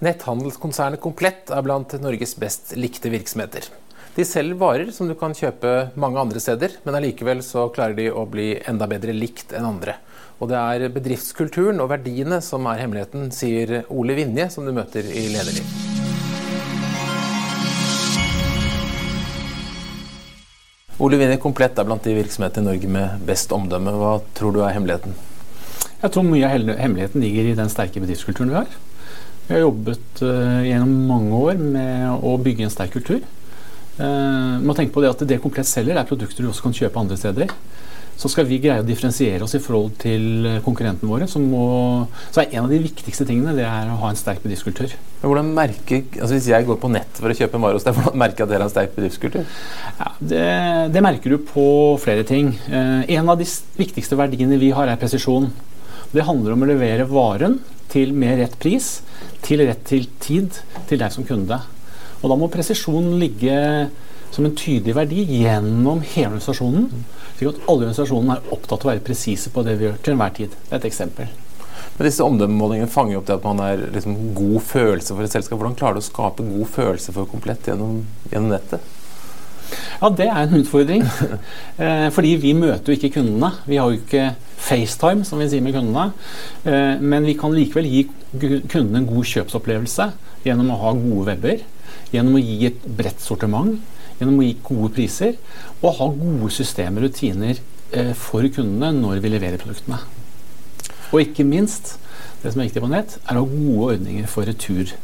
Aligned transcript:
Netthandelskonsernet 0.00 1.00
Komplett 1.04 1.50
er 1.52 1.60
blant 1.60 1.92
Norges 2.00 2.32
best 2.40 2.70
likte 2.72 3.10
virksomheter. 3.12 3.66
De 4.16 4.24
selger 4.24 4.56
varer 4.56 4.88
som 4.96 5.10
du 5.10 5.12
kan 5.12 5.34
kjøpe 5.36 5.90
mange 6.00 6.16
andre 6.22 6.40
steder, 6.40 6.78
men 6.86 6.96
allikevel 6.96 7.42
så 7.44 7.66
klarer 7.68 7.98
de 7.98 8.06
å 8.08 8.24
bli 8.24 8.54
enda 8.64 8.88
bedre 8.88 9.12
likt 9.12 9.52
enn 9.52 9.68
andre. 9.68 9.98
Og 10.40 10.48
det 10.48 10.56
er 10.56 10.94
bedriftskulturen 10.94 11.84
og 11.84 11.92
verdiene 11.92 12.40
som 12.40 12.64
er 12.72 12.80
hemmeligheten, 12.80 13.28
sier 13.28 13.82
Ole 13.92 14.16
Vinje, 14.16 14.48
som 14.48 14.64
du 14.64 14.72
møter 14.72 15.04
i 15.04 15.28
Lederliv. 15.36 15.68
Ole 20.96 21.20
Vinje 21.20 21.36
Komplett 21.44 21.76
er 21.76 21.84
blant 21.84 22.08
de 22.08 22.16
virksomhetene 22.16 22.64
i 22.64 22.72
Norge 22.72 22.96
med 22.96 23.28
best 23.28 23.52
omdømme. 23.52 23.98
Hva 24.00 24.16
tror 24.32 24.56
du 24.56 24.64
er 24.64 24.72
hemmeligheten? 24.72 25.12
Jeg 26.00 26.08
tror 26.14 26.24
mye 26.24 26.48
av 26.48 26.56
hemmeligheten 26.56 27.20
ligger 27.20 27.52
i 27.52 27.58
den 27.58 27.68
sterke 27.68 28.00
bedriftskulturen 28.00 28.56
vi 28.56 28.64
har. 28.64 28.80
Vi 29.50 29.56
har 29.56 29.64
jobbet 29.64 30.20
uh, 30.22 30.60
gjennom 30.62 30.90
mange 31.08 31.38
år 31.42 31.56
med 31.58 32.22
å 32.22 32.36
bygge 32.38 32.68
en 32.68 32.70
sterk 32.70 32.92
kultur. 32.94 33.24
Uh, 33.98 34.62
må 34.62 34.76
tenke 34.78 34.94
på 34.94 35.02
Det 35.02 35.10
at 35.10 35.24
det 35.26 35.40
Komplett 35.42 35.66
selger, 35.66 35.98
er 35.98 36.06
produkter 36.06 36.46
du 36.46 36.52
også 36.52 36.68
kan 36.68 36.76
kjøpe 36.76 37.02
andre 37.02 37.18
steder. 37.18 37.50
Så 38.14 38.30
skal 38.30 38.46
vi 38.46 38.60
greie 38.62 38.84
å 38.84 38.86
differensiere 38.86 39.42
oss 39.42 39.56
i 39.58 39.62
forhold 39.64 39.96
til 40.02 40.44
eh, 40.44 40.58
konkurrentene 40.60 41.08
våre, 41.08 41.24
så, 41.30 41.40
må, 41.40 41.62
så 42.28 42.42
er 42.42 42.50
en 42.52 42.66
av 42.66 42.74
de 42.74 42.82
viktigste 42.84 43.24
tingene 43.24 43.54
det 43.56 43.64
er 43.64 43.88
å 43.88 43.96
ha 44.02 44.10
en 44.12 44.18
sterk 44.20 44.42
bedriftskultur. 44.44 44.92
Men 45.22 45.30
hvordan 45.30 45.48
merker, 45.56 46.02
altså 46.18 46.34
Hvis 46.34 46.50
jeg 46.50 46.66
går 46.68 46.78
på 46.82 46.90
nett 46.92 47.16
for 47.16 47.32
å 47.32 47.38
kjøpe 47.38 47.56
en 47.56 47.64
vare 47.64 47.80
hos 47.80 47.86
deg, 47.88 47.96
hvordan 47.96 48.20
merker 48.20 48.44
jeg 48.44 48.50
at 48.50 48.52
dere 48.52 48.60
har 48.60 48.68
en 48.68 48.74
sterk 48.74 48.92
bedriftskultur? 48.98 49.56
Ja, 49.96 50.12
det, 50.20 50.44
det, 50.92 51.04
merker 51.08 51.32
du 51.32 51.40
på 51.48 51.66
flere 52.04 52.28
ting. 52.28 52.52
Uh, 52.68 53.08
en 53.08 53.32
av 53.32 53.40
de 53.40 53.48
viktigste 53.80 54.20
verdiene 54.20 54.60
vi 54.60 54.68
har, 54.76 54.92
er 54.92 55.00
presisjon. 55.00 55.48
Det 56.12 56.28
handler 56.28 56.58
om 56.58 56.66
å 56.66 56.72
levere 56.74 57.08
varen 57.08 57.56
til 57.92 58.14
med 58.16 58.38
rett 58.40 58.56
pris, 58.62 59.00
til 59.44 59.64
rett 59.66 59.82
til 59.88 60.06
tid, 60.22 60.62
til 60.88 61.00
deg 61.00 61.12
som 61.14 61.26
kunde. 61.26 61.60
Og 62.20 62.30
da 62.30 62.36
må 62.36 62.50
presisjonen 62.52 63.18
ligge 63.20 63.56
som 64.30 64.46
en 64.46 64.56
tydelig 64.56 64.94
verdi 64.94 65.24
gjennom 65.40 66.02
hele 66.12 66.30
organisasjonen. 66.30 67.04
slik 67.36 67.54
at 67.54 67.62
alle 67.66 67.86
organisasjonene 67.86 68.36
er 68.36 68.52
opptatt 68.54 68.84
av 68.84 68.86
å 68.86 68.92
være 68.92 69.06
presise 69.06 69.50
på 69.50 69.64
det 69.66 69.78
vi 69.78 69.88
gjør 69.88 70.02
til 70.04 70.14
enhver 70.14 70.34
tid. 70.36 70.54
Det 70.68 70.74
er 70.74 70.82
et 70.82 70.90
eksempel. 70.90 71.32
Men 71.96 72.06
disse 72.06 72.24
omdømmemålingene 72.24 72.90
fanger 72.92 73.18
opp 73.18 73.26
det 73.28 73.38
at 73.38 73.46
man 73.48 73.60
er 73.64 73.82
liksom 73.96 74.16
god 74.36 74.60
følelse 74.68 75.16
for 75.16 75.26
et 75.26 75.34
selskap. 75.34 75.58
Hvordan 75.58 75.76
klarer 75.80 75.98
du 75.98 76.04
å 76.04 76.06
skape 76.06 76.46
god 76.46 76.70
følelse 76.76 77.12
for 77.16 77.28
Komplett 77.28 77.68
gjennom, 77.68 78.04
gjennom 78.30 78.54
nettet? 78.54 78.99
Ja, 80.00 80.10
det 80.16 80.28
er 80.28 80.42
en 80.42 80.60
utfordring. 80.60 81.04
eh, 81.82 82.08
fordi 82.14 82.34
vi 82.42 82.54
møter 82.56 82.92
jo 82.92 82.98
ikke 82.98 83.12
kundene. 83.18 83.52
Vi 83.68 83.78
har 83.80 83.90
jo 83.90 84.00
ikke 84.00 84.30
FaceTime, 84.60 85.24
som 85.28 85.40
vi 85.40 85.48
sier 85.50 85.64
med 85.64 85.76
kundene. 85.76 86.10
Eh, 86.64 87.00
men 87.00 87.28
vi 87.28 87.36
kan 87.38 87.54
likevel 87.54 87.88
gi 87.90 88.04
kundene 88.40 89.02
en 89.02 89.08
god 89.10 89.26
kjøpsopplevelse 89.32 90.10
gjennom 90.46 90.70
å 90.72 90.78
ha 90.84 90.94
gode 90.96 91.26
webber, 91.28 91.64
gjennom 92.14 92.38
å 92.38 92.44
gi 92.44 92.70
et 92.70 92.86
bredt 92.96 93.20
sortiment, 93.24 93.76
gjennom 94.20 94.40
å 94.40 94.46
gi 94.46 94.56
gode 94.64 94.92
priser, 94.96 95.36
og 95.80 95.98
ha 95.98 96.08
gode 96.14 96.52
systemer 96.54 97.04
og 97.04 97.10
rutiner 97.10 97.60
eh, 97.92 98.14
for 98.16 98.46
kundene 98.52 98.94
når 99.00 99.20
vi 99.24 99.34
leverer 99.34 99.60
produktene. 99.60 100.00
Og 101.10 101.24
ikke 101.24 101.46
minst, 101.46 101.96
det 102.40 102.52
som 102.52 102.62
er 102.62 102.70
viktig 102.70 102.82
på 102.84 102.90
nett, 102.92 103.18
er 103.26 103.36
å 103.36 103.44
ha 103.44 103.50
gode 103.50 103.94
ordninger 103.96 104.28
for 104.30 104.48
retur. 104.48 104.94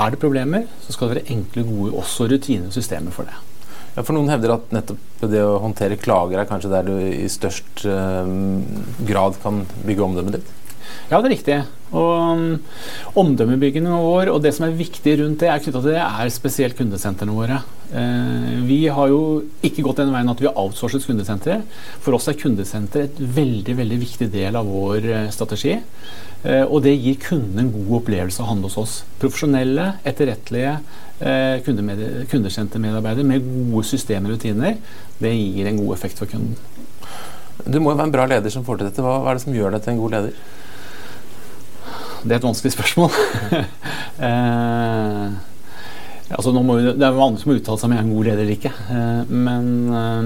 Er 0.00 0.12
det 0.12 0.20
problemer, 0.22 0.68
så 0.86 0.94
skal 0.94 1.10
det 1.10 1.16
være 1.18 1.34
enkle, 1.34 1.66
gode 1.68 1.96
også 2.00 2.26
rutiner 2.30 2.70
og 2.70 2.76
systemer 2.76 3.14
for 3.14 3.28
det. 3.28 3.36
Ja, 3.92 4.00
for 4.00 4.16
Noen 4.16 4.30
hevder 4.32 4.54
at 4.54 4.72
nettopp 4.72 5.26
det 5.28 5.42
å 5.44 5.60
håndtere 5.60 6.00
klager 6.00 6.40
er 6.40 6.48
kanskje 6.48 6.72
der 6.72 6.86
du 6.88 6.94
i 6.96 7.28
størst 7.30 7.84
uh, 7.84 8.24
grad 9.04 9.36
kan 9.42 9.66
bygge 9.84 10.06
omdømmet 10.06 10.38
ditt? 10.38 10.58
Ja, 11.10 11.18
det 11.20 11.26
er 11.26 11.32
riktig. 11.34 11.56
Og 11.92 12.38
um, 12.38 12.44
Omdømmebyggingen 13.20 13.92
vår 13.92 14.30
og 14.32 14.40
det 14.44 14.54
som 14.56 14.64
er 14.64 14.78
viktig 14.78 15.18
rundt 15.20 15.42
det, 15.42 15.50
er 15.52 15.60
knytta 15.60 15.82
til 15.82 15.92
det, 15.92 16.00
er 16.00 16.32
spesielt 16.32 16.78
kundesentrene 16.78 17.36
våre. 17.36 17.60
Eh, 17.92 18.62
vi 18.64 18.78
har 18.88 19.10
jo 19.12 19.42
ikke 19.60 19.84
gått 19.84 20.00
den 20.00 20.12
veien 20.14 20.32
at 20.32 20.40
vi 20.40 20.48
har 20.48 20.56
outsourcet 20.56 21.04
kundesentre. 21.04 21.60
For 22.00 22.16
oss 22.16 22.30
er 22.32 22.38
kundesenter 22.40 23.04
et 23.04 23.20
veldig 23.20 23.76
veldig 23.82 24.00
viktig 24.06 24.30
del 24.32 24.56
av 24.56 24.72
vår 24.72 25.08
uh, 25.10 25.30
strategi. 25.34 25.76
Eh, 26.42 26.64
og 26.64 26.80
det 26.86 26.96
gir 26.96 27.20
kunden 27.20 27.60
en 27.60 27.72
god 27.76 27.98
opplevelse 28.00 28.40
å 28.40 28.48
handle 28.48 28.72
hos 28.72 28.80
oss. 28.80 28.98
Profesjonelle, 29.20 29.92
etterrettelige 30.08 30.78
Eh, 31.11 31.11
kundesentermedarbeidere 31.22 33.28
med 33.28 33.44
gode 33.70 33.86
systemer 33.86 34.32
og 34.32 34.40
rutiner, 34.40 34.80
det 35.22 35.34
gir 35.36 35.68
en 35.70 35.78
god 35.84 35.94
effekt 35.94 36.18
for 36.18 36.30
kunden. 36.30 36.56
Du 37.62 37.78
må 37.78 37.92
jo 37.92 37.98
være 37.98 38.10
en 38.10 38.14
bra 38.14 38.26
leder 38.26 38.50
som 38.50 38.64
får 38.66 38.80
til 38.80 38.88
dette. 38.88 39.04
Hva, 39.04 39.20
er 39.28 39.38
det 39.38 39.44
som 39.44 39.54
gjør 39.54 39.74
deg 39.74 39.84
til 39.84 39.94
en 39.94 40.02
god 40.02 40.16
leder? 40.16 40.34
Det 42.22 42.34
er 42.34 42.38
et 42.38 42.46
vanskelig 42.46 42.72
spørsmål. 42.74 43.16
eh, 44.28 45.26
altså 46.30 46.54
må, 46.54 46.76
det 46.78 47.06
er 47.06 47.18
vanlig 47.18 47.42
som 47.42 47.54
uttale 47.54 47.80
seg 47.80 47.88
om 47.88 47.94
jeg 47.94 48.02
er 48.02 48.06
en 48.06 48.14
god 48.14 48.28
leder 48.28 48.44
eller 48.44 48.56
ikke. 48.56 48.72
Eh, 48.94 49.30
men, 49.30 49.66
eh, 49.90 50.22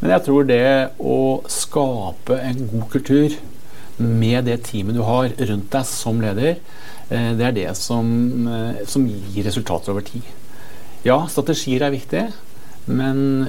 men, 0.00 0.14
jeg 0.14 0.24
tror 0.26 0.48
det 0.48 0.64
å 0.98 1.18
skape 1.52 2.40
en 2.48 2.66
god 2.72 2.88
kultur 2.96 3.38
med 3.98 4.46
det 4.46 4.60
teamet 4.68 4.94
du 4.94 5.02
har 5.06 5.32
rundt 5.34 5.72
deg 5.74 5.86
som 5.88 6.20
leder, 6.22 6.58
Eh, 7.08 7.32
det 7.38 7.46
er 7.46 7.56
det 7.56 7.70
som, 7.78 8.08
eh, 8.48 8.84
som 8.86 9.06
gir 9.06 9.46
resultater 9.46 9.94
over 9.94 10.04
tid. 10.04 10.22
Ja, 11.06 11.24
strategier 11.26 11.86
er 11.86 11.94
viktig, 11.94 12.26
men 12.86 13.48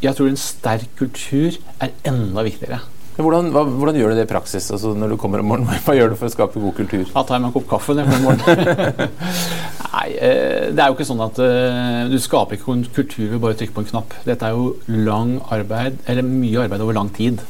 jeg 0.00 0.14
tror 0.14 0.28
en 0.30 0.38
sterk 0.38 0.88
kultur 0.96 1.58
er 1.80 1.90
enda 2.06 2.44
viktigere. 2.46 2.80
Hvordan, 3.20 3.50
hva, 3.52 3.66
hvordan, 3.66 3.96
gjør 3.98 4.12
du 4.12 4.16
det 4.16 4.28
i 4.28 4.30
praksis 4.30 4.70
altså 4.70 4.94
når 4.96 5.10
du 5.10 5.16
kommer 5.20 5.42
om 5.42 5.50
morgenen? 5.50 5.80
Hva 5.84 5.92
gjør 5.92 6.12
du 6.12 6.16
for 6.16 6.30
å 6.30 6.32
skape 6.32 6.62
god 6.62 6.76
kultur? 6.78 7.02
Da 7.10 7.24
tar 7.26 7.36
jeg 7.36 7.42
meg 7.42 7.50
en 7.50 7.56
kopp 7.58 7.66
kaffe 7.68 7.96
når 7.96 8.06
jeg 8.06 8.12
kommer 8.14 8.20
om 8.20 8.38
morgenen. 8.38 9.10
Nei, 9.90 10.06
eh, 10.14 10.70
det 10.70 10.80
er 10.80 10.86
jo 10.86 10.96
ikke 10.96 11.08
sånn 11.10 11.24
at 11.26 11.40
du 12.08 12.16
skaper 12.22 12.56
ikke 12.56 12.78
en 12.78 12.86
kultur 12.86 13.26
ved 13.26 13.42
bare 13.42 13.58
å 13.58 13.60
trykke 13.60 13.76
på 13.76 13.84
en 13.84 13.90
knapp. 13.90 14.14
Dette 14.24 14.46
er 14.46 14.56
jo 14.56 15.02
lang 15.10 15.40
arbeid, 15.52 15.98
eller 16.06 16.30
mye 16.30 16.62
arbeid 16.62 16.86
over 16.86 16.96
lang 16.96 17.10
tid. 17.18 17.42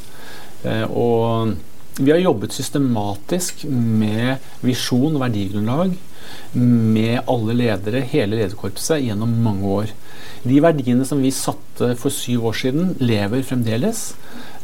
Og 0.89 1.53
vi 2.01 2.13
har 2.15 2.23
jobbet 2.23 2.55
systematisk 2.57 3.67
med 3.71 4.41
visjon 4.65 5.15
og 5.15 5.21
verdigrunnlag 5.25 5.93
med 6.57 7.29
alle 7.31 7.55
ledere, 7.57 8.03
hele 8.11 8.39
lederkorpset, 8.39 9.03
gjennom 9.05 9.33
mange 9.45 9.73
år. 9.81 9.93
De 10.43 10.61
verdiene 10.63 11.05
som 11.07 11.21
vi 11.23 11.33
satte 11.35 11.93
for 12.01 12.13
syv 12.15 12.49
år 12.51 12.57
siden, 12.57 12.95
lever 13.03 13.45
fremdeles. 13.47 14.05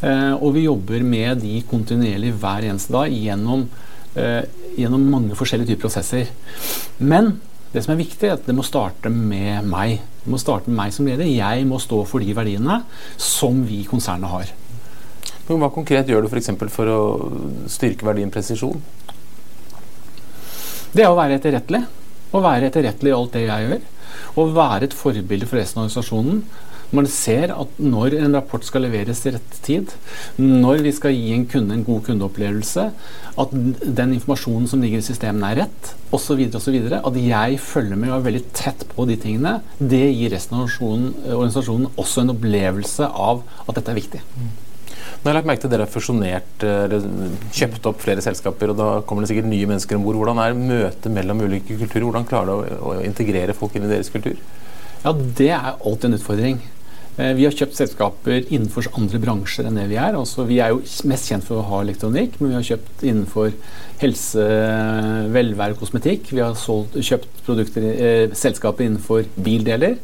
Eh, 0.00 0.34
og 0.34 0.54
vi 0.56 0.66
jobber 0.66 1.04
med 1.04 1.42
de 1.44 1.60
kontinuerlig 1.69 2.32
hver 2.41 2.66
eneste 2.70 2.94
dag 2.97 3.12
gjennom, 3.12 3.66
eh, 4.14 4.42
gjennom 4.78 5.06
mange 5.12 5.36
forskjellige 5.36 5.74
typer 5.74 5.88
prosesser. 5.88 6.32
Men 6.98 7.41
det 7.72 7.84
som 7.84 7.92
er 7.92 8.04
viktig, 8.04 8.24
er 8.24 8.38
at 8.38 8.47
det 8.47 8.56
må 8.56 8.64
starte 8.64 9.10
med 9.10 9.66
meg. 9.68 10.00
Det 10.24 10.32
må 10.32 10.41
starte 10.41 10.68
med 10.68 10.76
meg 10.76 10.92
som 10.92 11.06
leder. 11.06 11.28
Jeg 11.28 11.66
må 11.66 11.80
stå 11.82 12.06
for 12.06 12.20
de 12.20 12.32
verdiene 12.32 12.82
som 13.16 13.64
vi 13.66 13.82
i 13.82 13.88
konsernet 13.88 14.32
har. 14.32 14.53
Men 15.47 15.62
hva 15.62 15.71
konkret 15.75 16.09
gjør 16.11 16.27
du 16.27 16.31
f.eks. 16.31 16.53
For, 16.59 16.73
for 16.73 16.91
å 16.91 17.01
styrke 17.71 18.07
verdien 18.09 18.33
presisjon? 18.34 18.83
Det 20.97 21.05
er 21.05 21.11
å 21.12 21.19
være 21.19 21.39
etterrettelig. 21.39 21.84
Å 22.34 22.43
være 22.43 22.71
etterrettelig 22.71 23.12
i 23.12 23.17
alt 23.17 23.34
det 23.37 23.45
jeg 23.47 23.69
gjør. 23.69 23.84
Å 24.37 24.47
være 24.57 24.89
et 24.89 24.97
forbilde 24.97 25.49
for 25.49 25.61
resten 25.61 25.83
av 25.83 25.87
organisasjonen. 25.87 26.41
Man 26.95 27.09
ser 27.11 27.51
at 27.51 27.79
når 27.83 28.15
en 28.21 28.37
rapport 28.37 28.62
skal 28.62 28.84
leveres 28.87 29.19
til 29.25 29.34
rett 29.34 29.57
tid, 29.67 29.91
når 30.39 30.84
vi 30.84 30.93
skal 30.95 31.17
gi 31.17 31.33
en 31.34 31.47
kunde 31.51 31.75
en 31.75 31.83
god 31.87 32.05
kundeopplevelse, 32.07 32.84
at 33.43 33.55
den 33.57 34.15
informasjonen 34.15 34.71
som 34.71 34.84
ligger 34.84 35.03
i 35.03 35.07
systemene 35.07 35.51
er 35.51 35.65
rett, 35.65 35.91
osv., 36.15 36.45
osv. 36.47 36.77
At 37.01 37.19
jeg 37.19 37.59
følger 37.63 37.99
med 37.99 38.13
og 38.13 38.21
er 38.21 38.28
veldig 38.28 38.45
tett 38.57 38.87
på 38.93 39.09
de 39.11 39.19
tingene, 39.19 39.59
det 39.81 40.05
gir 40.13 40.31
resten 40.34 40.61
av 40.61 40.71
organisasjonen 40.71 41.91
også 41.99 42.23
en 42.23 42.37
opplevelse 42.37 43.11
av 43.11 43.43
at 43.67 43.75
dette 43.81 43.93
er 43.93 44.01
viktig. 44.05 44.23
Nå 45.22 45.31
har 45.31 45.32
jeg 45.32 45.38
lagt 45.41 45.49
merke 45.49 45.65
til 45.65 45.72
Dere 45.72 45.87
har 45.87 45.91
fusjonert, 45.91 46.65
eller 46.66 47.06
kjøpt 47.56 47.88
opp 47.91 48.03
flere 48.04 48.22
selskaper, 48.22 48.71
og 48.71 48.78
da 48.78 48.88
kommer 49.09 49.25
det 49.25 49.32
sikkert 49.32 49.50
nye 49.50 49.66
mennesker 49.66 49.99
om 49.99 50.04
bord. 50.06 50.21
Hvordan 50.21 50.43
er 50.43 50.59
møtet 50.59 51.10
mellom 51.10 51.43
ulike 51.43 51.78
kulturer? 51.81 52.06
Hvordan 52.06 52.28
klarer 52.31 52.53
du 52.53 52.78
å, 52.78 52.95
integrere 53.03 53.57
folk 53.57 53.74
inn 53.74 53.89
i 53.89 53.91
deres 53.91 54.13
kultur? 54.15 54.39
Ja, 55.03 55.13
Det 55.13 55.51
er 55.51 55.74
alltid 55.74 56.10
en 56.10 56.18
utfordring. 56.21 56.63
Eh, 57.16 57.33
vi 57.33 57.47
har 57.47 57.54
kjøpt 57.57 57.78
selskaper 57.78 58.45
innenfor 58.45 58.91
andre 58.98 59.18
bransjer 59.22 59.68
enn 59.68 59.78
det 59.80 59.86
vi 59.89 59.97
er. 59.97 60.18
Altså, 60.18 60.45
vi 60.48 60.59
er 60.60 60.74
jo 60.74 60.83
mest 61.09 61.30
kjent 61.30 61.47
for 61.47 61.63
å 61.63 61.66
ha 61.71 61.80
elektronikk, 61.84 62.36
men 62.41 62.53
vi 62.53 62.59
har 62.59 62.66
kjøpt 62.71 63.04
innenfor 63.09 63.54
helse, 64.03 64.45
velvære 65.33 65.78
kosmetikk. 65.80 66.28
Vi 66.36 66.45
har 66.45 66.53
solgt, 66.60 66.98
kjøpt 67.01 67.80
eh, 67.80 68.36
selskaper 68.36 68.84
innenfor 68.84 69.24
bildeler. 69.41 69.97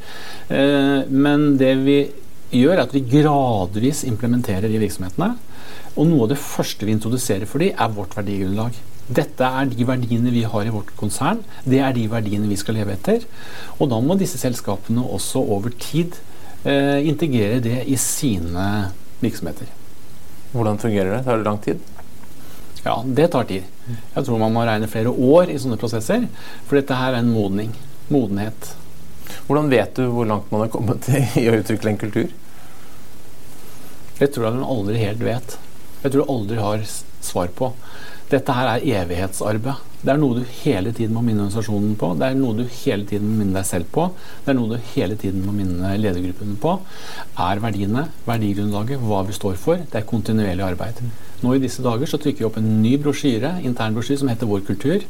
Eh, 0.48 1.10
men 1.12 1.52
det 1.60 1.74
vi 1.84 1.98
gjør, 2.52 2.84
at 2.84 2.94
vi 2.94 3.04
gradvis 3.08 4.04
implementerer 4.08 4.68
de 4.70 4.80
virksomhetene. 4.82 5.34
Og 5.96 6.08
noe 6.08 6.26
av 6.26 6.32
det 6.32 6.40
første 6.40 6.88
vi 6.88 6.94
introduserer 6.96 7.48
for 7.48 7.62
dem, 7.62 7.76
er 7.76 7.94
vårt 7.96 8.16
verdigrunnlag. 8.16 8.78
Dette 9.12 9.44
er 9.44 9.68
de 9.68 9.84
verdiene 9.86 10.32
vi 10.32 10.44
har 10.48 10.66
i 10.66 10.72
vårt 10.72 10.92
konsern. 10.96 11.42
Det 11.68 11.80
er 11.82 11.94
de 11.96 12.06
verdiene 12.10 12.48
vi 12.48 12.58
skal 12.60 12.78
leve 12.78 12.94
etter. 12.94 13.24
Og 13.78 13.90
da 13.92 13.98
må 14.00 14.16
disse 14.18 14.40
selskapene 14.40 15.02
også 15.02 15.42
over 15.42 15.74
tid 15.82 16.16
eh, 16.64 17.02
integrere 17.08 17.60
det 17.64 17.80
i 17.90 17.98
sine 18.00 18.66
virksomheter. 19.22 19.68
Hvordan 20.52 20.78
fungerer 20.80 21.16
det? 21.16 21.24
Tar 21.26 21.40
det 21.40 21.48
lang 21.48 21.60
tid? 21.64 21.82
Ja, 22.82 22.96
det 23.04 23.30
tar 23.32 23.46
tid. 23.48 23.66
Jeg 24.14 24.26
tror 24.26 24.40
man 24.42 24.54
må 24.54 24.64
regne 24.66 24.90
flere 24.90 25.10
år 25.10 25.50
i 25.50 25.58
sånne 25.60 25.78
prosesser. 25.80 26.28
For 26.68 26.78
dette 26.78 26.98
her 26.98 27.14
er 27.14 27.22
en 27.22 27.34
modning. 27.34 27.74
Modenhet. 28.12 28.72
Hvordan 29.46 29.70
vet 29.72 29.96
du 29.96 30.06
hvor 30.12 30.28
langt 30.28 30.50
man 30.52 30.64
har 30.64 30.72
kommet 30.72 31.08
i 31.40 31.48
å 31.50 31.58
utvikle 31.58 31.92
en 31.92 32.00
kultur? 32.00 32.30
Det 34.22 34.28
tror 34.30 34.44
jeg 34.46 34.54
hun 34.54 34.68
aldri 34.70 35.00
helt 35.02 35.22
vet. 35.26 35.54
Jeg 36.04 36.12
tror 36.12 36.22
du 36.22 36.30
aldri 36.30 36.58
har 36.62 36.82
svar 36.86 37.48
på. 37.58 37.72
Dette 38.30 38.54
her 38.54 38.68
er 38.70 38.84
evighetsarbeid. 39.02 39.88
Det 40.02 40.12
er 40.12 40.20
noe 40.22 40.38
du 40.38 40.52
hele 40.62 40.92
tiden 40.94 41.16
må 41.16 41.24
minne 41.26 41.42
organisasjonen 41.42 41.96
på. 41.98 42.12
Det 42.20 42.28
er 42.28 42.38
noe 42.38 42.54
du 42.60 42.62
hele 42.84 43.06
tiden 43.10 43.26
må 43.26 43.40
minne 43.40 43.56
deg 43.58 43.66
selv 43.66 43.90
på. 43.90 44.04
Det 44.44 44.52
er 44.52 44.56
noe 44.60 44.70
du 44.78 44.92
hele 44.92 45.18
tiden 45.18 45.42
må 45.42 45.56
minne 45.56 45.90
ledergruppen 45.98 46.54
på. 46.62 46.76
Er 47.48 47.64
verdiene, 47.66 48.06
verdigrunnlaget, 48.30 49.02
hva 49.02 49.24
vi 49.26 49.34
står 49.34 49.58
for. 49.64 49.82
Det 49.90 50.00
er 50.04 50.08
kontinuerlig 50.14 50.68
arbeid. 50.70 51.02
Nå 51.42 51.58
i 51.58 51.64
disse 51.66 51.82
dager 51.82 52.06
så 52.06 52.22
trykker 52.22 52.44
vi 52.44 52.50
opp 52.52 52.62
en 52.62 52.72
ny 52.78 52.94
brosjyre, 53.02 53.56
internbrosjyre 53.66 54.22
som 54.22 54.30
heter 54.30 54.50
Vår 54.54 54.62
kultur. 54.70 55.02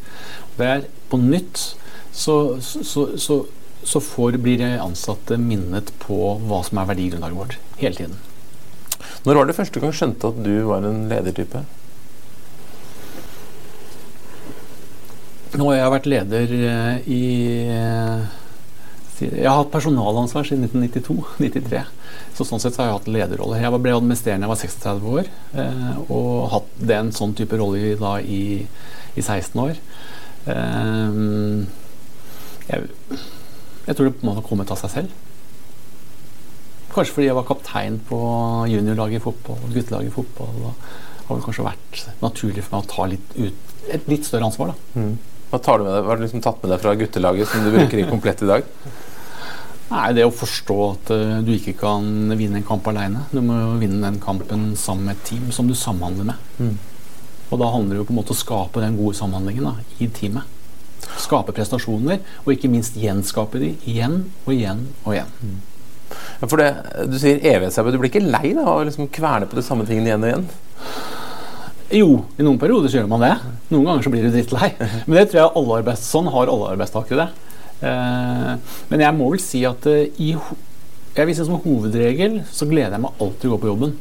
Det 0.57 0.73
er 0.79 0.89
på 1.13 1.21
nytt 1.21 1.69
så, 2.17 2.41
så, 2.65 3.11
så, 3.21 3.43
så 3.85 4.07
får, 4.09 4.41
blir 4.41 4.65
ansatte 4.81 5.37
minnet 5.37 5.93
på 6.09 6.37
hva 6.49 6.65
som 6.65 6.81
er 6.81 6.93
verdigrunnlaget 6.95 7.43
vårt. 7.45 7.65
Hele 7.85 8.05
tiden. 8.05 8.21
Når 9.23 9.39
var 9.39 9.47
det 9.47 9.55
første 9.55 9.81
gang 9.83 9.93
skjønte 9.95 10.33
at 10.33 10.39
du 10.43 10.55
var 10.67 10.83
en 10.87 11.05
ledertype? 11.11 11.63
Nå 15.53 15.67
har 15.69 15.77
jeg 15.77 15.93
vært 15.93 16.09
leder 16.09 16.53
eh, 16.57 17.11
i 17.13 17.25
eh, 17.71 18.23
Jeg 19.21 19.47
har 19.47 19.59
hatt 19.61 19.71
personalansvar 19.75 20.49
siden 20.49 20.65
1992-93. 20.67 21.83
Så 22.35 22.47
sånn 22.49 22.63
sett 22.63 22.75
så 22.75 22.83
har 22.83 22.89
jeg 22.89 22.97
hatt 22.97 23.11
lederrolle. 23.13 23.61
Jeg 23.61 23.83
ble 23.85 23.93
administrerende 23.95 24.49
jeg 24.49 24.55
var 24.55 24.63
36 24.63 25.11
år, 25.13 25.29
eh, 25.61 25.93
og 26.09 26.49
hatt 26.57 26.71
den 26.93 27.13
sånn 27.15 27.37
type 27.39 27.61
rolle 27.61 27.95
da 28.01 28.17
i, 28.25 28.65
i 29.15 29.23
16 29.23 29.61
år. 29.63 29.77
Jeg, 32.67 32.89
jeg 33.87 33.95
tror 33.95 34.09
det 34.09 34.17
på 34.17 34.25
en 34.25 34.31
måte 34.33 34.47
kommet 34.49 34.73
av 34.73 34.81
seg 34.81 34.91
selv. 34.97 35.21
Kanskje 36.93 37.17
fordi 37.17 37.29
jeg 37.31 37.37
var 37.39 37.49
kaptein 37.49 37.99
på 38.09 38.21
juniorlaget 38.69 39.21
i 39.21 39.25
fotball, 39.25 39.61
guttelaget 39.73 40.11
i 40.11 40.15
fotball. 40.15 40.57
Det 40.59 40.73
har 41.27 41.37
vel 41.37 41.45
kanskje 41.47 41.65
vært 41.65 42.03
naturlig 42.21 42.65
for 42.67 42.77
meg 42.77 42.83
å 42.83 42.91
ta 42.93 43.07
litt 43.09 43.37
ut, 43.39 43.71
et 43.97 44.11
litt 44.13 44.29
større 44.29 44.51
ansvar. 44.51 44.75
da. 44.75 45.01
Mm. 45.01 45.15
Hva 45.53 45.61
tar 45.61 45.81
du 45.81 45.87
med 45.87 45.93
deg? 45.93 46.05
Hva 46.05 46.13
har 46.13 46.21
du 46.21 46.27
liksom 46.27 46.45
tatt 46.45 46.61
med 46.63 46.73
deg 46.73 46.83
fra 46.83 46.95
guttelaget 46.97 47.49
som 47.49 47.65
du 47.65 47.73
bruker 47.75 48.01
i 48.01 48.07
Komplett 48.09 48.45
i 48.45 48.51
dag? 48.51 48.69
Nei, 49.93 50.13
Det 50.17 50.25
å 50.25 50.33
forstå 50.33 50.77
at 50.87 51.11
uh, 51.13 51.41
du 51.45 51.51
ikke 51.53 51.75
kan 51.81 52.07
vinne 52.39 52.61
en 52.61 52.69
kamp 52.69 52.87
alene. 52.89 53.27
Du 53.33 53.43
må 53.45 53.59
jo 53.59 53.75
vinne 53.83 54.01
den 54.05 54.21
kampen 54.23 54.71
sammen 54.81 55.11
med 55.11 55.19
et 55.19 55.27
team 55.29 55.51
som 55.53 55.69
du 55.69 55.77
samhandler 55.77 56.31
med. 56.31 56.47
Mm. 56.57 56.79
Og 57.53 57.61
da 57.61 57.69
handler 57.69 57.97
det 57.97 58.01
jo 58.01 58.07
på 58.09 58.15
en 58.15 58.21
måte 58.23 58.33
å 58.33 58.39
skape 58.39 58.81
den 58.81 58.97
gode 58.97 59.19
samhandlingen 59.19 59.69
da, 59.69 59.75
i 60.01 60.09
teamet. 60.09 60.49
Skape 61.21 61.53
prestasjoner, 61.53 62.23
og 62.47 62.55
ikke 62.55 62.71
minst 62.73 62.97
gjenskape 62.97 63.61
de 63.61 63.75
igjen 63.85 64.23
og 64.47 64.55
igjen 64.55 64.87
og 65.03 65.13
igjen. 65.13 65.37
Mm. 65.43 65.61
Ja, 66.41 66.49
for 66.49 66.61
det, 66.61 66.71
Du 67.11 67.19
sier 67.21 67.41
evighetsarbeid. 67.41 67.97
Du 67.97 68.03
blir 68.03 68.13
ikke 68.13 68.25
lei 68.25 68.53
da, 68.57 68.67
av 68.67 68.83
å 68.83 68.87
liksom 68.89 69.11
kverne 69.13 69.49
på 69.51 69.59
de 69.59 69.67
samme 69.67 69.87
tingene 69.89 70.13
igjen 70.13 70.27
og 70.27 70.33
igjen? 70.33 70.49
Jo, 71.93 72.13
i 72.41 72.45
noen 72.47 72.61
perioder 72.61 72.89
så 72.89 73.03
gjør 73.03 73.09
man 73.11 73.25
det. 73.25 73.35
Noen 73.69 73.89
ganger 73.89 74.07
så 74.07 74.13
blir 74.13 74.25
du 74.25 74.33
drittlei. 74.33 74.73
Men 75.07 75.19
det 75.19 75.27
tror 75.31 75.43
jeg 75.43 75.57
alle 75.61 75.81
arbeids, 75.83 76.07
sånn 76.09 76.31
har 76.33 76.53
alle 76.53 76.71
arbeidstakere 76.73 77.27
det. 77.27 77.51
Eh, 77.83 78.53
men 78.93 79.03
jeg 79.03 79.17
må 79.19 79.33
vel 79.33 79.43
si 79.43 79.65
at 79.67 79.87
eh, 79.91 80.07
i, 80.23 80.31
jeg 81.17 81.27
vil 81.27 81.35
si 81.35 81.47
som 81.49 81.59
hovedregel 81.65 82.39
så 82.47 82.69
gleder 82.71 82.95
jeg 82.95 83.03
meg 83.03 83.23
alltid 83.25 83.49
å 83.49 83.55
gå 83.55 83.61
på 83.65 83.71
jobben. 83.73 83.95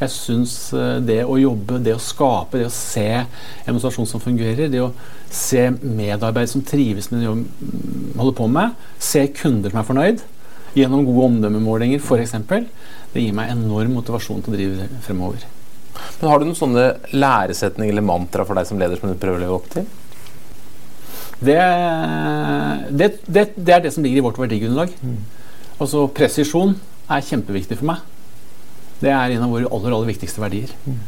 Jeg 0.00 0.12
syns 0.14 0.54
eh, 0.72 0.96
det 1.04 1.18
å 1.28 1.36
jobbe, 1.36 1.82
det 1.84 1.92
å 1.98 2.00
skape, 2.00 2.62
det 2.62 2.70
å 2.70 2.72
se 2.72 3.06
en 3.12 3.26
organisasjon 3.68 4.08
som 4.08 4.24
fungerer, 4.24 4.72
det 4.72 4.80
å 4.80 4.94
se 5.28 5.66
medarbeidere 5.82 6.54
som 6.54 6.64
trives 6.64 7.10
med 7.12 7.20
det 7.20 7.28
de 7.28 8.16
holder 8.16 8.38
på 8.40 8.48
med, 8.50 8.78
se 8.98 9.26
kunder 9.36 9.72
som 9.72 9.82
er 9.82 9.90
fornøyd, 9.90 10.24
gjennom 10.76 11.06
gode 11.06 11.28
omdømmemålinger 11.30 12.02
f.eks., 12.02 12.36
det 13.10 13.24
gir 13.24 13.34
meg 13.34 13.50
enorm 13.50 13.96
motivasjon 13.98 14.44
til 14.44 14.52
å 14.52 14.58
drive 14.58 14.86
fremover. 15.02 15.46
Men 16.20 16.30
Har 16.30 16.38
du 16.38 16.46
noen 16.46 16.58
sånne 16.58 16.84
læresetninger 17.10 17.92
eller 17.92 18.06
mantra 18.06 18.46
for 18.46 18.58
deg 18.58 18.68
som 18.68 18.78
leder 18.80 19.00
som 19.00 19.10
du 19.10 19.18
prøver 19.18 19.40
å 19.40 19.44
leve 19.44 19.56
opp 19.56 19.66
til? 19.72 19.88
Det, 21.40 21.56
det, 22.92 23.08
det, 23.26 23.44
det 23.56 23.74
er 23.74 23.84
det 23.84 23.92
som 23.94 24.04
ligger 24.04 24.20
i 24.20 24.24
vårt 24.24 24.38
verdigrunnlag. 24.38 24.92
Mm. 25.00 25.18
Altså 25.80 26.04
Presisjon 26.12 26.76
er 27.10 27.26
kjempeviktig 27.26 27.80
for 27.80 27.90
meg. 27.90 28.04
Det 29.00 29.10
er 29.10 29.34
en 29.34 29.46
av 29.46 29.54
våre 29.54 29.70
aller, 29.72 29.96
aller 29.96 30.10
viktigste 30.12 30.42
verdier. 30.42 30.72
Mm. 30.84 30.98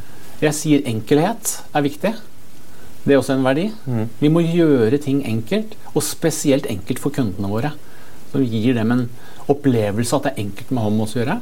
Jeg 0.43 0.59
sier 0.59 0.87
enkelhet 0.89 1.59
er 1.77 1.85
viktig. 1.85 2.15
Det 3.05 3.15
er 3.15 3.21
også 3.21 3.37
en 3.37 3.45
verdi. 3.45 3.69
Mm. 3.85 4.07
Vi 4.19 4.31
må 4.33 4.43
gjøre 4.47 4.99
ting 5.03 5.21
enkelt, 5.29 5.77
og 5.93 6.07
spesielt 6.07 6.67
enkelt 6.71 7.03
for 7.03 7.15
kundene 7.15 7.51
våre. 7.51 7.75
Så 8.33 8.41
vi 8.41 8.63
gir 8.63 8.79
dem 8.79 8.95
en 8.95 9.05
opplevelse 9.51 10.19
at 10.19 10.29
det 10.29 10.35
er 10.35 10.45
enkelt 10.45 10.71
med 10.71 10.87
ham 10.87 11.01
å 11.03 11.09
gjøre. 11.11 11.39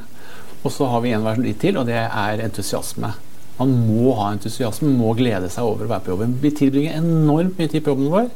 Og 0.61 0.73
så 0.73 0.87
har 0.89 1.03
vi 1.03 1.13
en 1.15 1.25
verden 1.25 1.59
til, 1.61 1.77
og 1.81 1.87
det 1.89 1.97
er 1.97 2.45
entusiasme. 2.45 3.13
Man 3.59 3.77
må 3.85 4.15
ha 4.17 4.31
entusiasme, 4.33 4.89
må 4.97 5.13
glede 5.17 5.49
seg 5.53 5.67
over 5.67 5.85
å 5.85 5.91
være 5.91 6.05
på 6.05 6.13
jobben. 6.15 6.37
Vi 6.41 6.53
tilbringer 6.57 6.97
enormt 6.97 7.57
mye 7.59 7.69
tid 7.69 7.85
på 7.85 7.93
jobben 7.93 8.11
vår. 8.13 8.29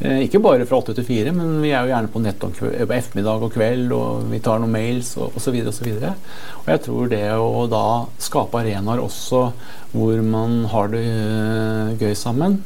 Eh, 0.00 0.22
ikke 0.24 0.40
bare 0.40 0.64
fra 0.64 0.78
åtte 0.80 0.94
til 0.96 1.04
fire, 1.04 1.32
men 1.36 1.58
vi 1.60 1.74
er 1.74 1.84
jo 1.84 1.92
gjerne 1.92 2.12
på 2.12 2.22
nett 2.24 2.44
om 2.46 2.52
på 2.56 2.70
ettermiddag 2.72 3.44
og 3.44 3.52
kveld, 3.52 3.92
og 3.92 4.30
vi 4.32 4.40
tar 4.40 4.62
noen 4.62 4.72
mails 4.72 5.12
og 5.20 5.36
osv. 5.36 5.58
Og, 5.60 5.74
så 5.76 5.84
og, 5.92 6.32
og 6.62 6.72
jeg 6.72 6.82
tror 6.86 7.12
det 7.12 7.26
å 7.36 7.66
da 7.68 7.84
skape 8.20 8.62
arenaer 8.62 9.04
også 9.04 9.44
hvor 9.92 10.24
man 10.24 10.62
har 10.72 10.88
det 10.92 11.04
uh, 11.04 11.92
gøy 12.00 12.14
sammen 12.16 12.60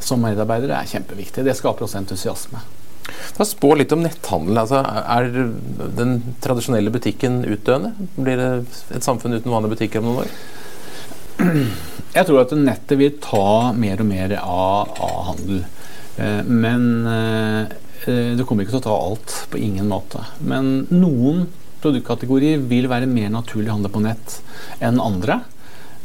som 0.00 0.22
medarbeidere, 0.22 0.78
er 0.78 0.88
kjempeviktig. 0.88 1.44
Det 1.44 1.56
skaper 1.58 1.84
også 1.84 2.00
entusiasme. 2.00 2.62
Ta 3.36 3.46
Spå 3.46 3.74
litt 3.78 3.92
om 3.94 4.02
netthandel. 4.04 4.58
Altså, 4.62 4.82
er 4.82 5.28
den 5.98 6.14
tradisjonelle 6.44 6.92
butikken 6.94 7.42
utdøende? 7.46 7.92
Blir 8.16 8.40
det 8.40 8.48
et 8.96 9.06
samfunn 9.06 9.36
uten 9.36 9.52
vanlige 9.52 9.76
butikker 9.76 10.02
om 10.02 10.10
noen 10.10 10.24
år? 10.24 10.32
Jeg 12.16 12.26
tror 12.26 12.40
at 12.42 12.54
nettet 12.58 12.98
vil 12.98 13.18
ta 13.22 13.70
mer 13.76 14.00
og 14.02 14.08
mer 14.08 14.34
av, 14.40 14.94
av 14.98 15.20
handel. 15.32 15.60
Eh, 16.18 16.42
men 16.44 17.06
eh, 17.06 17.76
det 18.08 18.46
kommer 18.48 18.64
ikke 18.64 18.76
til 18.76 18.82
å 18.82 18.88
ta 18.88 18.96
alt. 18.96 19.36
På 19.52 19.60
ingen 19.60 19.90
måte. 19.90 20.24
Men 20.40 20.88
noen 20.90 21.46
produktkategorier 21.82 22.64
vil 22.70 22.90
være 22.90 23.10
mer 23.10 23.30
naturlig 23.30 23.70
handle 23.70 23.92
på 23.94 24.02
nett 24.02 24.40
enn 24.82 24.98
andre. 25.02 25.40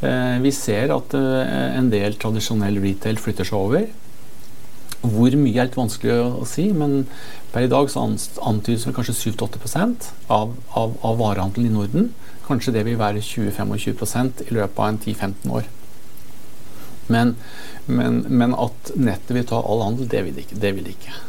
Eh, 0.04 0.38
vi 0.44 0.54
ser 0.54 0.94
at 0.94 1.16
en 1.18 1.90
del 1.94 2.20
tradisjonell 2.22 2.78
retail 2.84 3.22
flytter 3.22 3.48
seg 3.48 3.60
over. 3.60 3.90
Hvor 5.04 5.36
mye 5.36 5.60
er 5.60 5.68
litt 5.68 5.76
vanskelig 5.76 6.16
å 6.16 6.46
si, 6.48 6.70
men 6.72 7.04
per 7.52 7.66
i 7.66 7.72
dag 7.72 7.90
så 7.92 8.06
antydes 8.08 8.86
vel 8.88 8.96
kanskje 8.96 9.34
7-8 9.36 9.84
av, 10.32 10.54
av, 10.80 10.96
av 11.04 11.20
varehandelen 11.20 11.74
i 11.74 11.76
Norden. 11.76 12.08
Kanskje 12.48 12.74
det 12.76 12.86
vil 12.88 13.00
være 13.00 13.24
20-25 13.24 14.48
i 14.48 14.56
løpet 14.56 14.80
av 14.80 14.88
en 14.88 15.02
10-15 15.04 15.52
år. 15.60 15.68
Men, 17.12 17.36
men, 17.86 18.24
men, 18.30 18.56
at 18.56 18.94
nettet 18.96 19.36
vil 19.36 19.48
ta 19.48 19.60
all 19.60 19.84
handel, 19.84 20.08
det 20.08 20.24
vil 20.24 20.38
det 20.38 20.48
ikke. 20.48 20.62
Det 20.64 20.74
vil 20.78 20.90
ikke. 20.94 21.20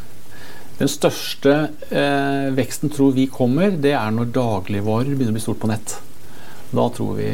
Den 0.79 0.91
største 0.91 1.53
eh, 1.91 2.47
veksten 2.55 2.91
tror 2.95 3.13
vi 3.15 3.27
kommer, 3.31 3.75
det 3.75 3.93
er 3.95 4.15
når 4.15 4.31
dagligvarer 4.35 5.13
begynner 5.15 5.35
å 5.35 5.39
bli 5.39 5.43
stort 5.43 5.61
på 5.61 5.71
nett. 5.71 5.99
Da 6.75 6.89
tror 6.95 7.15
vi 7.19 7.29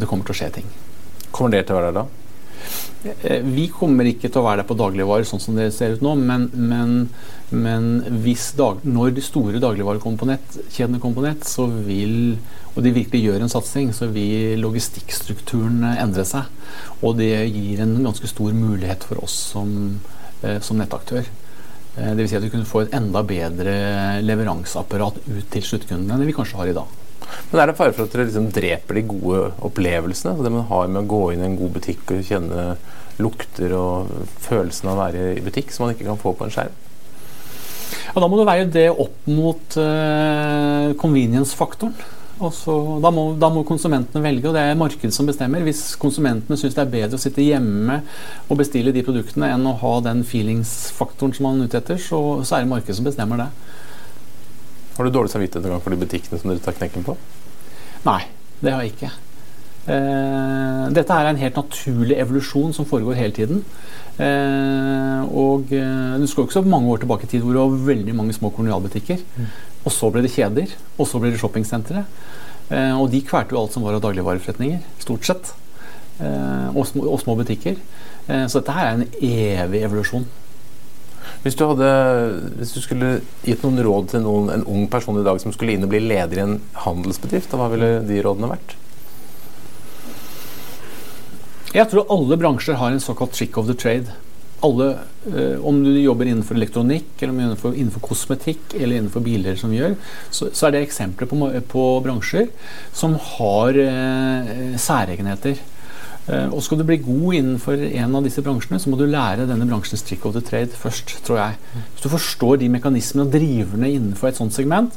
det 0.00 0.08
kommer 0.08 0.28
til 0.28 0.36
å 0.36 0.40
skje 0.42 0.54
ting. 0.60 0.72
Kommer 1.32 1.56
det 1.56 1.66
til 1.66 1.76
å 1.76 1.80
være 1.80 1.92
der 1.92 2.02
da? 2.02 2.19
Eh, 3.02 3.40
vi 3.40 3.66
kommer 3.72 4.04
ikke 4.10 4.28
til 4.28 4.42
å 4.42 4.44
være 4.44 4.60
der 4.60 4.68
på 4.68 4.76
dagligvarer 4.76 5.24
sånn 5.28 5.40
som 5.40 5.56
det 5.56 5.70
ser 5.72 5.96
ut 5.96 6.02
nå, 6.04 6.12
men, 6.20 6.48
men, 6.52 7.08
men 7.48 7.86
dag, 8.58 8.82
når 8.84 9.14
de 9.16 9.24
store 9.24 9.62
dagligvarer 9.62 10.02
kommer 10.02 10.20
på 10.20 11.24
nett, 11.24 11.48
så 11.48 11.66
vil, 11.88 12.36
og 12.74 12.84
de 12.84 12.94
virkelig 12.94 13.22
gjør 13.24 13.46
en 13.46 13.52
satsing, 13.52 13.94
så 13.96 14.10
vil 14.12 14.60
logistikkstrukturen 14.60 15.82
endre 15.94 16.26
seg. 16.28 16.52
Og 17.00 17.16
det 17.20 17.32
gir 17.48 17.80
en 17.80 17.96
ganske 18.04 18.28
stor 18.28 18.52
mulighet 18.52 19.08
for 19.08 19.24
oss 19.24 19.38
som, 19.54 20.00
eh, 20.42 20.60
som 20.60 20.76
nettaktør. 20.80 21.24
Eh, 21.96 22.14
Dvs. 22.14 22.28
Si 22.30 22.36
at 22.36 22.44
vi 22.44 22.52
kunne 22.52 22.68
få 22.68 22.84
et 22.84 22.94
enda 22.94 23.24
bedre 23.26 24.20
leveranseapparat 24.22 25.24
ut 25.26 25.50
til 25.50 25.64
sluttkundene 25.64 26.20
enn 26.20 26.28
vi 26.28 26.36
kanskje 26.36 26.60
har 26.60 26.70
i 26.70 26.76
dag. 26.76 26.99
Men 27.50 27.62
er 27.62 27.70
det 27.70 27.78
fare 27.78 27.94
for 27.96 28.06
at 28.06 28.14
dere 28.14 28.28
liksom 28.28 28.50
dreper 28.54 28.98
de 28.98 29.06
gode 29.10 29.42
opplevelsene? 29.66 30.36
Så 30.36 30.46
det 30.46 30.54
man 30.54 30.68
har 30.70 30.90
med 30.90 31.02
å 31.02 31.10
gå 31.10 31.24
inn 31.34 31.42
i 31.44 31.48
en 31.48 31.58
god 31.58 31.74
butikk 31.78 32.14
og 32.16 32.22
kjenne 32.26 32.68
lukter 33.20 33.74
og 33.76 34.14
følelsen 34.44 34.90
av 34.90 34.96
å 34.96 35.02
være 35.02 35.26
i 35.36 35.42
butikk, 35.44 35.74
som 35.74 35.86
man 35.86 35.96
ikke 35.96 36.08
kan 36.08 36.20
få 36.20 36.32
på 36.36 36.46
en 36.46 36.54
skjerm? 36.54 36.78
Ja, 38.10 38.20
Da 38.22 38.28
må 38.30 38.38
du 38.38 38.46
veie 38.46 38.66
det 38.70 38.88
opp 38.90 39.28
mot 39.30 39.76
uh, 39.78 40.94
convenience-faktoren. 41.00 41.94
Da 42.40 43.10
må, 43.12 43.26
da, 43.36 43.50
må, 43.52 43.66
konsumentene 43.68 44.22
velge, 44.24 44.48
og 44.48 44.54
det 44.56 44.62
er 44.64 44.78
markedet 44.80 45.12
som 45.12 45.26
bestemmer. 45.28 45.60
Hvis 45.66 45.90
konsumentene 46.00 46.56
syns 46.56 46.72
det 46.72 46.86
er 46.86 46.94
bedre 46.94 47.18
å 47.18 47.20
sitte 47.20 47.44
hjemme 47.44 47.98
og 48.46 48.56
bestille 48.62 48.94
de 48.96 49.04
produktene 49.04 49.50
enn 49.52 49.66
å 49.68 49.76
ha 49.82 49.90
den 50.06 50.22
feelingsfaktoren 50.24 51.34
som 51.36 51.50
man 51.50 51.60
er 51.60 51.68
ute 51.68 51.82
etter, 51.82 52.00
så, 52.00 52.40
så 52.40 52.56
er 52.56 52.64
det 52.64 52.72
markedet 52.72 52.96
som 52.96 53.10
bestemmer 53.10 53.42
det. 53.42 53.50
Har 55.00 55.06
du 55.08 55.14
dårlig 55.14 55.30
samvittighet 55.32 55.64
noen 55.64 55.78
gang 55.78 55.80
for 55.80 55.94
de 55.94 55.96
butikkene 56.02 56.36
som 56.36 56.50
dere 56.50 56.60
tar 56.60 56.74
knekken 56.76 57.06
på? 57.06 57.14
Nei, 58.04 58.20
det 58.60 58.74
har 58.74 58.82
jeg 58.84 58.90
ikke. 58.92 59.08
Eh, 59.94 60.82
dette 60.92 61.16
er 61.16 61.28
en 61.30 61.38
helt 61.40 61.56
naturlig 61.56 62.18
evolusjon 62.20 62.74
som 62.76 62.84
foregår 62.84 63.16
hele 63.16 63.32
tiden. 63.32 63.62
Eh, 64.20 65.22
og 65.32 65.72
eh, 65.72 66.18
Du 66.20 66.26
skal 66.28 66.42
jo 66.42 66.50
ikke 66.50 66.58
så 66.58 66.62
mange 66.68 66.92
år 66.92 67.00
tilbake 67.00 67.24
i 67.24 67.30
tid 67.32 67.46
hvor 67.46 67.56
det 67.56 67.62
var 67.62 67.86
veldig 67.86 68.16
mange 68.18 68.36
små 68.36 68.50
kolonialbutikker. 68.52 69.24
Mm. 69.38 69.48
Og 69.88 69.96
så 69.96 70.10
ble 70.12 70.26
det 70.26 70.34
kjeder, 70.34 70.76
og 70.98 71.08
så 71.08 71.22
ble 71.22 71.32
det 71.32 71.40
shoppingsentre. 71.40 72.04
Eh, 72.68 72.92
og 72.92 73.08
de 73.16 73.22
kvalte 73.24 73.56
jo 73.56 73.62
alt 73.62 73.72
som 73.72 73.88
var 73.88 73.96
av 73.96 74.04
dagligvareforretninger, 74.04 74.84
stort 75.00 75.32
sett. 75.32 75.54
Eh, 76.20 76.68
og 76.76 76.84
små, 76.92 77.08
og, 77.08 77.22
små, 77.24 77.40
butikker. 77.40 77.80
Eh, 78.28 78.44
så 78.52 78.60
dette 78.60 78.76
her 78.76 78.90
er 78.90 79.00
en 79.00 79.08
evig 79.16 79.80
evolusjon. 79.88 80.28
Hvis 81.40 81.56
du, 81.56 81.62
hadde, 81.64 81.90
hvis 82.60 82.74
du 82.76 82.82
skulle 82.84 83.14
gitt 83.46 83.62
noen 83.64 83.80
råd 83.86 84.10
til 84.12 84.24
noen, 84.26 84.50
en 84.52 84.66
ung 84.68 84.84
person 84.92 85.16
i 85.16 85.24
dag 85.24 85.40
som 85.40 85.54
skulle 85.56 85.72
inn 85.72 85.86
og 85.86 85.92
bli 85.92 86.02
leder 86.04 86.36
i 86.36 86.44
en 86.44 86.58
handelsbedrift, 86.84 87.54
hva 87.56 87.70
ville 87.72 87.94
de 88.04 88.18
rådene 88.26 88.50
vært? 88.50 88.74
Jeg 91.70 91.86
tror 91.88 92.10
alle 92.12 92.36
bransjer 92.36 92.76
har 92.76 92.92
en 92.92 93.00
såkalt 93.00 93.32
trick 93.32 93.56
of 93.56 93.70
the 93.70 93.76
trade. 93.78 94.12
Alle, 94.66 94.90
eh, 95.32 95.56
om 95.64 95.78
du 95.84 95.94
jobber 95.94 96.28
innenfor 96.28 96.58
elektronikk, 96.58 97.14
eller 97.20 97.32
innenfor, 97.32 97.72
innenfor, 97.72 98.02
kosmetikk 98.04 98.74
eller 98.74 98.98
innenfor 98.98 99.24
biler, 99.24 99.56
som 99.56 99.72
gjør, 99.72 99.94
så, 100.28 100.50
så 100.52 100.66
er 100.66 100.74
det 100.74 100.82
eksempler 100.84 101.30
på, 101.30 101.38
på, 101.70 101.84
bransjer 102.04 102.50
som 102.92 103.14
har 103.36 103.78
eh, 103.80 104.74
særegenheter. 104.76 105.62
Eh, 106.30 106.52
og 106.54 106.62
skal 106.62 106.78
du 106.78 106.84
bli 106.86 107.00
god 107.02 107.38
innenfor 107.40 107.80
en 107.88 108.14
av 108.14 108.26
disse 108.26 108.42
bransjene, 108.44 108.78
så 108.78 108.90
må 108.92 108.98
du 109.00 109.08
lære 109.10 109.48
denne 109.48 109.66
bransjens 109.66 110.04
trick 110.06 110.26
of 110.28 110.36
the 110.36 110.42
trade 110.44 110.76
først, 110.78 111.16
tror 111.26 111.40
jeg. 111.40 111.56
Hvis 111.94 112.04
du 112.04 112.12
forstår 112.12 112.60
de 112.60 112.70
mekanismene 112.70 113.26
og 113.26 113.34
driverne 113.34 113.90
innenfor 113.90 114.30
et 114.30 114.38
sånt 114.38 114.54
segment, 114.54 114.94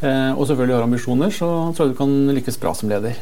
eh, 0.00 0.32
og 0.32 0.46
selvfølgelig 0.48 0.78
har 0.78 0.86
ambisjoner, 0.88 1.34
så 1.36 1.50
tror 1.74 1.86
jeg 1.86 1.92
du 1.92 2.00
kan 2.00 2.16
lykkes 2.38 2.60
bra 2.62 2.72
som 2.76 2.92
leder. 2.92 3.20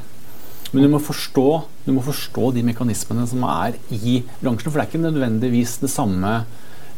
Men 0.70 0.84
du 0.84 0.92
må, 0.92 1.00
forstå, 1.00 1.48
du 1.86 1.92
må 1.96 2.04
forstå 2.04 2.52
de 2.54 2.62
mekanismene 2.66 3.26
som 3.26 3.44
er 3.48 3.78
i 3.90 4.20
bransjen, 4.42 4.68
for 4.68 4.76
det 4.76 4.84
er 4.84 4.90
ikke 4.92 5.06
nødvendigvis 5.06 5.78
det 5.82 5.90
samme 5.90 6.34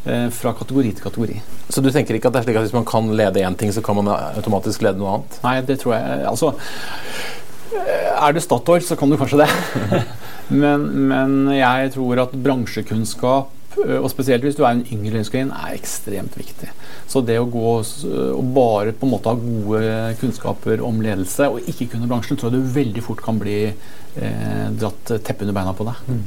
eh, 0.05 0.27
fra 0.35 0.53
kategori 0.59 0.91
til 0.93 1.07
kategori. 1.07 1.41
Så 1.71 1.81
du 1.81 1.89
tenker 1.89 2.19
ikke 2.19 2.29
at 2.29 2.35
det 2.35 2.43
er 2.43 2.49
slik 2.49 2.59
at 2.59 2.67
hvis 2.67 2.77
man 2.77 2.85
kan 2.85 3.09
lede 3.17 3.47
én 3.47 3.57
ting, 3.57 3.73
så 3.73 3.81
kan 3.81 3.97
man 3.97 4.11
automatisk 4.11 4.83
lede 4.85 5.01
noe 5.01 5.15
annet? 5.15 5.39
Nei, 5.41 5.61
det 5.65 5.79
tror 5.81 5.95
jeg 5.95 6.25
Altså 6.27 6.51
Er 7.71 8.35
du 8.35 8.41
Statoil, 8.43 8.83
så 8.83 8.99
kan 8.99 9.09
du 9.09 9.17
kanskje 9.17 9.45
det. 9.45 9.49
men, 10.51 10.85
men 11.09 11.35
jeg 11.55 11.93
tror 11.95 12.25
at 12.25 12.37
bransjekunnskap 12.45 13.57
og 13.79 14.09
spesielt 14.11 14.43
hvis 14.43 14.57
du 14.57 14.65
er 14.65 14.73
en 14.75 14.83
yngre 14.91 15.13
lederskrin, 15.15 15.51
er 15.55 15.75
ekstremt 15.77 16.35
viktig. 16.37 16.69
Så 17.09 17.21
det 17.25 17.37
å 17.39 17.47
gå 17.49 17.73
og 17.79 18.49
bare 18.55 18.93
på 18.95 19.07
en 19.07 19.13
måte 19.13 19.31
ha 19.31 19.39
gode 19.39 20.15
kunnskaper 20.19 20.83
om 20.85 20.99
ledelse 21.03 21.47
og 21.51 21.69
ikke 21.71 21.93
kunne 21.93 22.09
bransjen, 22.11 22.39
tror 22.39 22.51
jeg 22.51 22.59
du 22.59 22.73
veldig 22.75 23.03
fort 23.05 23.23
kan 23.23 23.39
bli 23.39 23.59
eh, 23.69 24.65
dratt 24.75 25.13
teppet 25.13 25.45
under 25.47 25.57
beina 25.57 25.75
på 25.77 25.87
deg. 25.87 26.03
Mm. 26.07 26.25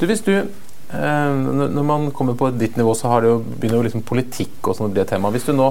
Du, 0.00 0.04
hvis 0.10 0.24
du 0.26 0.34
eh, 0.34 1.30
Når 1.30 1.86
man 1.86 2.10
kommer 2.10 2.34
på 2.38 2.50
ditt 2.58 2.76
nivå, 2.78 2.94
så 2.98 3.12
har 3.12 3.22
det 3.22 3.32
jo, 3.32 3.40
begynner 3.54 3.78
jo 3.78 3.86
liksom 3.88 4.06
politikk 4.08 4.58
og 4.66 4.78
sånn 4.78 4.90
å 4.90 4.94
bli 4.94 5.04
et 5.04 5.12
tema. 5.14 5.30
Hvis 5.34 5.46
du 5.46 5.54
nå 5.54 5.70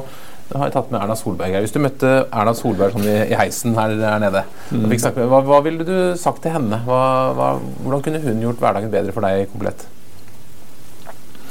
har 0.55 0.69
jeg 0.69 0.75
tatt 0.77 0.91
med 0.93 1.01
Erna 1.01 1.15
Solberg 1.19 1.55
her. 1.57 1.63
Hvis 1.65 1.75
du 1.75 1.81
møtte 1.83 2.11
Erna 2.31 2.53
Solberg 2.55 2.95
sånn 2.95 3.07
i, 3.07 3.17
i 3.33 3.35
heisen 3.35 3.75
her, 3.75 3.97
her 3.99 4.21
nede, 4.23 4.45
mm. 4.71 4.87
hva, 5.27 5.41
hva, 5.43 5.59
ville 5.65 5.87
du 5.87 5.97
sagt 6.19 6.39
til 6.45 6.55
henne? 6.55 6.79
Hva, 6.87 7.01
hva, 7.35 7.49
hvordan 7.83 8.03
kunne 8.05 8.21
hun 8.23 8.43
gjort 8.45 8.63
hverdagen 8.63 8.93
bedre 8.93 9.15
for 9.15 9.27
deg 9.27 9.49
komplett? 9.51 9.83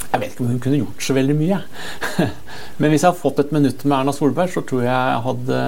Jeg 0.06 0.22
vet 0.22 0.32
ikke 0.32 0.44
om 0.46 0.52
hun 0.54 0.60
kunne 0.64 0.80
gjort 0.80 1.04
så 1.04 1.16
veldig 1.16 1.36
mye. 1.36 1.58
Men 2.80 2.92
hvis 2.92 3.04
jeg 3.04 3.10
hadde 3.10 3.20
fått 3.20 3.42
et 3.42 3.52
minutt 3.52 3.84
med 3.84 3.98
Erna 3.98 4.14
Solberg, 4.16 4.52
så 4.54 4.64
tror 4.64 4.86
jeg 4.86 4.92
jeg 4.92 5.24
hadde 5.26 5.58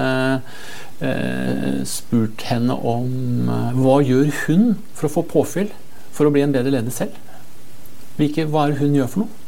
eh, 1.05 1.81
spurt 1.89 2.47
henne 2.49 2.77
om 2.77 3.51
eh, 3.53 3.77
hva 3.77 3.99
gjør 4.01 4.31
hun 4.47 4.71
for 4.97 5.05
å 5.05 5.13
få 5.19 5.25
påfyll 5.35 5.69
for 6.15 6.25
å 6.25 6.33
bli 6.33 6.41
en 6.47 6.55
bedre 6.55 6.73
leder 6.73 6.95
selv? 6.95 7.13
Hvilke, 8.17 8.47
hva 8.49 8.65
er 8.65 8.73
det 8.73 8.81
hun 8.81 8.97
gjør 8.97 9.13
for 9.13 9.25
noe? 9.27 9.38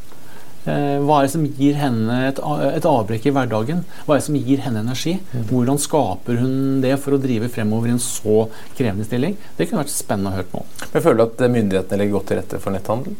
Eh, 0.61 0.99
hva 1.01 1.17
er 1.17 1.25
det 1.25 1.33
som 1.33 1.45
gir 1.57 1.77
henne 1.79 2.17
et, 2.27 2.37
et, 2.37 2.85
avbrekk 2.85 3.25
i 3.25 3.33
hverdagen? 3.33 3.81
Hva 4.05 4.13
er 4.13 4.21
det 4.21 4.27
som 4.27 4.37
gir 4.37 4.61
henne 4.61 4.83
energi? 4.83 5.15
Mm. 5.31 5.47
Hvordan 5.49 5.81
skaper 5.81 6.37
hun 6.37 6.53
det 6.83 6.93
for 7.01 7.17
å 7.17 7.21
drive 7.21 7.49
fremover 7.49 7.89
i 7.89 7.95
en 7.95 8.03
så 8.03 8.45
krevende 8.77 9.07
stilling? 9.07 9.37
Det 9.57 9.67
kunne 9.67 9.81
vært 9.81 9.93
spennende 9.95 10.29
å 10.29 10.37
høre 10.37 10.51
på. 10.51 10.63
Jeg 10.83 11.05
føler 11.07 11.25
at 11.25 11.41
myndighetene 11.57 12.01
legger 12.01 12.17
godt 12.19 12.29
til 12.29 12.41
rette 12.41 12.61
for 12.61 12.77
netthandel? 12.77 13.17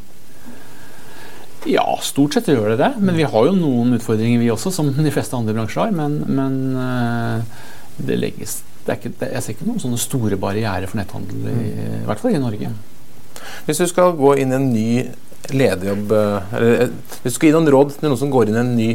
Ja, 1.69 1.85
stort 2.01 2.37
sett 2.37 2.49
gjør 2.49 2.73
det 2.73 2.81
det. 2.81 2.91
Men 3.01 3.17
vi 3.17 3.25
har 3.33 3.47
jo 3.47 3.57
noen 3.57 3.97
utfordringer, 3.97 4.41
vi 4.41 4.53
også, 4.53 4.73
som 4.73 4.93
de 4.93 5.13
fleste 5.13 5.37
andre 5.37 5.57
bransjer 5.57 5.87
har. 5.87 5.97
Men, 5.97 6.21
men 6.29 6.61
eh, 6.77 7.65
det 8.01 8.21
legges 8.21 8.59
det 8.85 8.97
ikke, 8.97 9.11
det, 9.19 9.27
Jeg 9.35 9.45
ser 9.45 9.53
ikke 9.53 9.67
noen 9.67 9.81
sånne 9.81 9.99
store 10.01 10.37
barrierer 10.41 10.89
for 10.89 10.97
netthandel, 10.97 11.43
i, 11.49 11.57
mm. 11.57 11.99
i 11.99 12.05
hvert 12.07 12.21
fall 12.21 12.37
i 12.37 12.41
Norge. 12.41 12.71
Hvis 13.65 13.81
du 13.81 13.85
skal 13.89 14.15
gå 14.17 14.35
inn 14.41 14.53
i 14.53 14.57
en 14.57 14.71
ny 14.73 14.87
lederjobb 15.49 16.13
eh, 16.15 16.53
eh, 16.59 16.91
Hvis 17.23 17.33
du 17.33 17.37
skal 17.37 17.49
gi 17.49 17.55
noen 17.55 17.71
råd 17.73 17.95
til 17.95 18.07
noen 18.07 18.19
som 18.19 18.31
går 18.33 18.51
inn 18.51 18.59
i 18.59 18.61
en 18.61 18.75
ny 18.77 18.91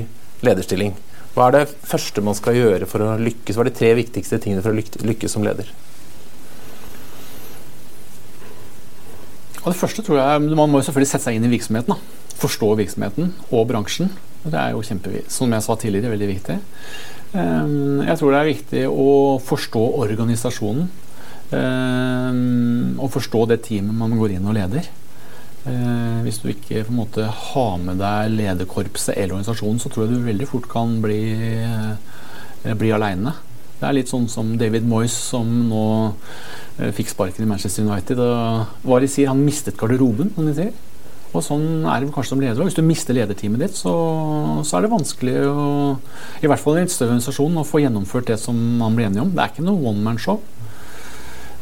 lederstilling, 0.46 0.94
hva 1.34 1.48
er 1.48 1.56
det 1.56 1.74
første 1.84 2.22
man 2.24 2.36
skal 2.38 2.56
gjøre 2.56 2.88
for 2.88 3.04
å 3.04 3.16
lykkes? 3.20 3.56
Hva 3.56 3.66
er 3.66 3.70
de 3.70 3.78
tre 3.78 3.90
viktigste 3.98 4.40
tingene 4.40 4.64
for 4.64 4.72
å 4.72 5.08
lykkes 5.10 5.36
som 5.36 5.44
leder? 5.44 5.68
Det 9.66 9.74
første 9.74 10.04
tror 10.06 10.20
jeg, 10.20 10.46
Man 10.54 10.70
må 10.70 10.78
jo 10.78 10.86
selvfølgelig 10.86 11.10
sette 11.10 11.26
seg 11.26 11.36
inn 11.36 11.48
i 11.48 11.52
virksomheten. 11.56 11.96
da 11.96 12.16
forstå 12.40 12.72
virksomheten 12.80 13.32
og 13.50 13.68
bransjen. 13.70 14.10
Det 14.46 14.58
er 14.58 14.74
jo 14.74 14.84
kjempeviktig. 14.84 15.32
Som 15.32 15.54
jeg 15.54 15.64
sa 15.64 15.76
tidligere, 15.78 16.12
veldig 16.12 16.28
viktig. 16.30 16.58
Ehm, 17.34 18.02
jeg 18.06 18.18
tror 18.18 18.32
det 18.32 18.40
er 18.40 18.52
viktig 18.52 18.84
å 18.90 19.08
forstå 19.42 19.84
organisasjonen. 20.04 20.86
Ehm, 21.56 22.98
og 23.00 23.10
forstå 23.14 23.46
det 23.48 23.62
teamet 23.66 23.94
man 23.94 24.16
går 24.18 24.36
inn 24.36 24.46
og 24.46 24.56
leder. 24.58 24.86
Ehm, 25.66 26.23
hvis 26.23 26.38
du 26.42 26.50
ikke 26.52 26.85
på 26.87 26.92
en 26.92 27.00
måte 27.00 27.26
har 27.26 27.76
med 27.82 27.99
deg 27.99 28.35
lederkorpset 28.37 29.16
eller 29.16 29.35
organisasjonen, 29.35 29.82
så 29.82 29.90
tror 29.90 30.06
jeg 30.06 30.14
du 30.14 30.28
veldig 30.28 30.49
fort 30.50 30.68
kan 30.70 31.00
bli, 31.02 31.20
eh, 31.66 32.75
bli 32.75 32.92
aleine. 32.94 33.35
Det 33.80 33.88
er 33.88 33.92
litt 33.99 34.08
sånn 34.08 34.28
som 34.28 34.56
David 34.56 34.87
Moyes, 34.88 35.12
som 35.12 35.46
nå 35.68 36.14
eh, 36.78 36.92
fikk 36.92 37.11
sparken 37.12 37.44
i 37.44 37.50
Manchester 37.50 37.85
United. 37.85 38.18
Og 38.18 38.87
hva 38.87 39.00
de 39.02 39.11
sier, 39.11 39.28
han 39.28 39.44
mistet 39.44 39.76
garderoben, 39.76 40.32
som 40.35 40.46
de 40.46 40.54
sier. 40.54 40.73
Og 41.37 41.42
sånn 41.44 41.85
er 41.85 42.00
det 42.00 42.12
kanskje 42.14 42.32
som 42.32 42.40
leder. 42.40 42.62
Hvis 42.64 42.78
du 42.78 42.85
mister 42.87 43.16
lederteamet 43.16 43.66
ditt, 43.66 43.76
så, 43.76 43.92
så, 44.64 44.76
er 44.78 44.87
det 44.87 44.92
vanskelig 44.94 45.35
å, 45.50 45.99
i 46.40 46.49
hvert 46.49 46.62
fall 46.62 46.78
i 46.78 46.85
en 46.87 46.88
større 46.88 47.12
organisasjon, 47.12 47.58
å 47.61 47.66
få 47.66 47.82
gjennomført 47.82 48.30
det 48.30 48.38
som 48.40 48.56
man 48.80 48.96
blir 48.96 49.11
enige 49.11 49.26
om. 49.26 49.35
Det 49.35 49.42
er 49.42 49.52
ikke 49.52 49.66
noe 49.66 49.90
one 49.90 50.04
man-show. 50.06 50.40
Eh, 50.40 50.55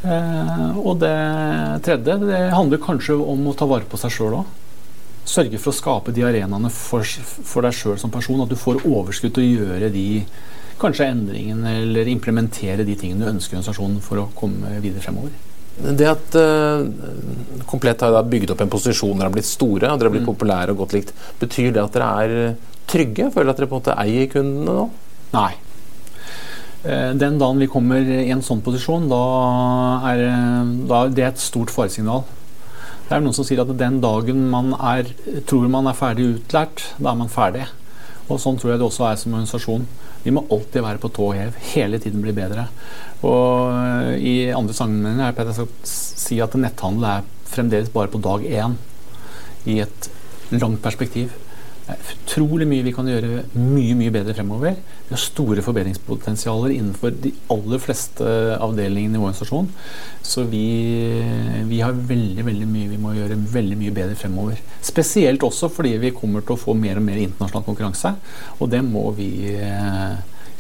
og 0.04 0.99
det 1.00 1.14
tredje 1.87 2.18
det 2.23 2.42
handler 2.52 2.82
kanskje 2.82 3.16
om 3.16 3.49
å 3.49 3.54
ta 3.56 3.68
vare 3.70 3.88
på 3.88 4.00
seg 4.00 4.12
sjøl 4.12 4.38
òg. 4.40 4.52
Sørge 5.25 5.56
for 5.56 5.73
å 5.73 5.76
skape 5.76 6.12
de 6.12 6.26
arenaene 6.28 6.68
for, 6.73 7.06
for 7.49 7.64
deg 7.64 7.76
sjøl 7.76 7.96
som 8.00 8.12
person. 8.12 8.42
At 8.44 8.52
du 8.52 8.58
får 8.61 8.84
overskudd 8.84 9.32
til 9.37 9.46
å 9.46 9.62
gjøre 9.64 9.88
de 9.94 10.08
kanskje 10.80 11.08
endringene 11.08 11.78
eller 11.80 12.11
implementere 12.12 12.84
de 12.84 12.96
tingene 12.99 13.25
du 13.25 13.32
ønsker 13.32 13.56
i 13.56 13.58
organisasjonen 13.61 14.02
for 14.04 14.20
å 14.20 14.28
komme 14.37 14.76
videre 14.84 15.04
fremover. 15.04 15.32
Det 15.75 16.06
at 16.06 16.37
uh, 16.38 16.84
Komplett 17.66 18.04
har 18.04 18.28
bygd 18.30 18.52
opp 18.54 18.62
en 18.62 18.70
posisjon, 18.70 19.16
dere 19.18 19.26
har 19.26 19.34
blitt 19.34 19.49
store 19.49 19.88
og 19.90 19.99
dere 19.99 20.11
har 20.11 20.14
blitt 20.14 20.26
mm. 20.26 20.30
populære 20.30 20.75
og 20.75 20.84
godt 20.84 20.94
likt. 20.94 21.14
Betyr 21.40 21.73
det 21.75 21.82
at 21.82 21.96
dere 21.96 22.11
er 22.20 22.34
eh, 22.42 22.58
trygge? 22.90 23.30
Føler 23.34 23.50
at 23.50 23.58
dere 23.58 23.70
på 23.70 23.78
en 23.78 23.82
måte 23.82 23.96
eier 24.04 24.28
kundene 24.30 24.76
nå? 24.76 24.84
Nei. 25.34 25.50
Eh, 26.84 27.12
den 27.16 27.38
dagen 27.40 27.60
vi 27.62 27.70
kommer 27.70 28.04
i 28.04 28.30
en 28.32 28.42
sånn 28.44 28.60
posisjon, 28.64 29.06
da 29.08 29.20
er 30.10 30.24
da, 30.88 31.06
det 31.08 31.24
er 31.24 31.30
et 31.32 31.40
stort 31.40 31.72
faresignal. 31.72 32.26
Det 33.04 33.16
er 33.16 33.24
noen 33.24 33.36
som 33.36 33.44
sier 33.44 33.62
at 33.62 33.72
den 33.80 34.00
dagen 34.04 34.46
man 34.52 34.72
er, 34.76 35.08
tror 35.48 35.68
man 35.72 35.88
er 35.88 35.96
ferdig 35.96 36.26
utlært, 36.38 36.84
da 36.98 37.12
er 37.12 37.20
man 37.20 37.32
ferdig. 37.32 37.66
Og 38.24 38.40
Sånn 38.40 38.56
tror 38.56 38.72
jeg 38.72 38.80
det 38.80 38.86
også 38.86 39.04
er 39.10 39.18
som 39.20 39.34
organisasjon. 39.36 39.84
Vi 40.24 40.32
må 40.32 40.46
alltid 40.48 40.80
være 40.80 41.00
på 41.02 41.10
tå 41.12 41.26
hev. 41.36 41.56
Hele 41.74 42.00
tiden 42.00 42.22
bli 42.24 42.32
bedre. 42.36 42.66
Og 43.20 43.72
eh, 43.76 44.12
I 44.16 44.34
andre 44.56 44.76
sammenhenger 44.76 45.28
har 45.28 45.50
jeg 45.52 45.56
sagt 45.58 45.94
si 46.24 46.40
at 46.40 46.56
netthandel 46.56 47.08
er 47.10 47.30
fremdeles 47.48 47.92
bare 47.92 48.12
på 48.12 48.20
dag 48.24 48.44
én 48.44 48.76
i 49.68 49.80
et 49.84 50.08
langt 50.52 50.80
perspektiv. 50.84 51.32
Det 51.84 51.92
er 51.92 52.12
utrolig 52.14 52.64
mye 52.64 52.84
vi 52.86 52.92
kan 52.96 53.08
gjøre 53.08 53.42
mye 53.60 53.94
mye 53.98 54.12
bedre 54.12 54.32
fremover. 54.32 54.76
Vi 55.04 55.12
har 55.12 55.20
store 55.20 55.60
forbedringspotensialer 55.66 56.72
innenfor 56.72 57.12
de 57.20 57.34
aller 57.52 57.82
fleste 57.82 58.24
avdelingene 58.56 59.18
i 59.18 59.20
vår 59.20 59.28
organisasjon. 59.28 59.68
Så 60.24 60.46
vi, 60.48 60.64
vi, 61.68 61.82
har 61.84 61.92
veldig 61.92 62.46
veldig 62.46 62.68
mye 62.70 62.88
vi 62.88 63.00
må 63.02 63.12
gjøre 63.18 63.36
veldig 63.52 63.76
mye 63.82 63.92
bedre 63.98 64.16
fremover. 64.16 64.62
Spesielt 64.84 65.44
også 65.44 65.68
fordi 65.72 65.98
vi 66.00 66.14
kommer 66.16 66.40
til 66.40 66.56
å 66.56 66.62
få 66.62 66.72
mer 66.78 67.02
og 67.02 67.04
mer 67.04 67.20
internasjonal 67.20 67.66
konkurranse. 67.68 68.14
Og 68.56 68.72
det 68.72 68.80
må 68.86 69.10
vi 69.18 69.28
eh, 69.52 70.14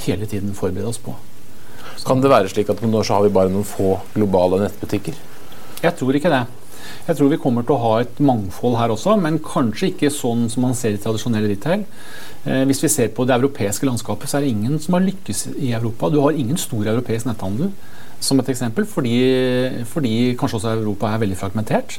hele 0.04 0.28
tiden 0.28 0.52
forberede 0.58 0.92
oss 0.92 1.00
på. 1.00 1.16
Kan 2.04 2.20
det 2.20 2.28
være 2.28 2.52
slik 2.52 2.68
at 2.68 2.84
nå 2.84 3.00
så 3.00 3.16
har 3.16 3.24
vi 3.24 3.32
bare 3.32 3.48
noen 3.48 3.64
få 3.64 3.94
globale 4.12 4.60
nettbutikker? 4.66 5.16
Jeg 5.80 5.96
tror 5.96 6.20
ikke 6.20 6.32
det. 6.32 6.44
Jeg 7.08 7.18
tror 7.18 7.32
vi 7.32 7.40
kommer 7.40 7.66
til 7.66 7.76
å 7.76 7.82
ha 7.82 7.94
et 8.02 8.20
mangfold 8.24 8.78
her 8.80 8.94
også, 8.94 9.16
men 9.20 9.40
kanskje 9.44 9.90
ikke 9.92 10.12
sånn 10.12 10.46
som 10.52 10.64
man 10.66 10.76
ser 10.78 10.96
i 10.96 11.02
tradisjonelle 11.02 11.50
retail. 11.52 11.84
Eh, 12.44 12.62
hvis 12.68 12.82
vi 12.84 12.92
ser 12.92 13.12
på 13.16 13.26
det 13.28 13.36
europeiske 13.38 13.88
landskapet, 13.88 14.30
så 14.30 14.38
er 14.38 14.46
det 14.46 14.54
ingen 14.54 14.78
som 14.80 14.98
har 14.98 15.04
lykkes 15.04 15.46
i 15.56 15.72
Europa. 15.76 16.12
Du 16.12 16.20
har 16.24 16.36
ingen 16.36 16.60
stor 16.60 16.86
europeisk 16.94 17.28
netthandel 17.30 17.72
som 18.24 18.40
et 18.40 18.48
eksempel, 18.52 18.86
fordi, 18.88 19.16
fordi 19.90 20.14
kanskje 20.40 20.60
også 20.60 20.76
Europa 20.78 21.10
er 21.12 21.20
veldig 21.24 21.38
fragmentert. 21.40 21.98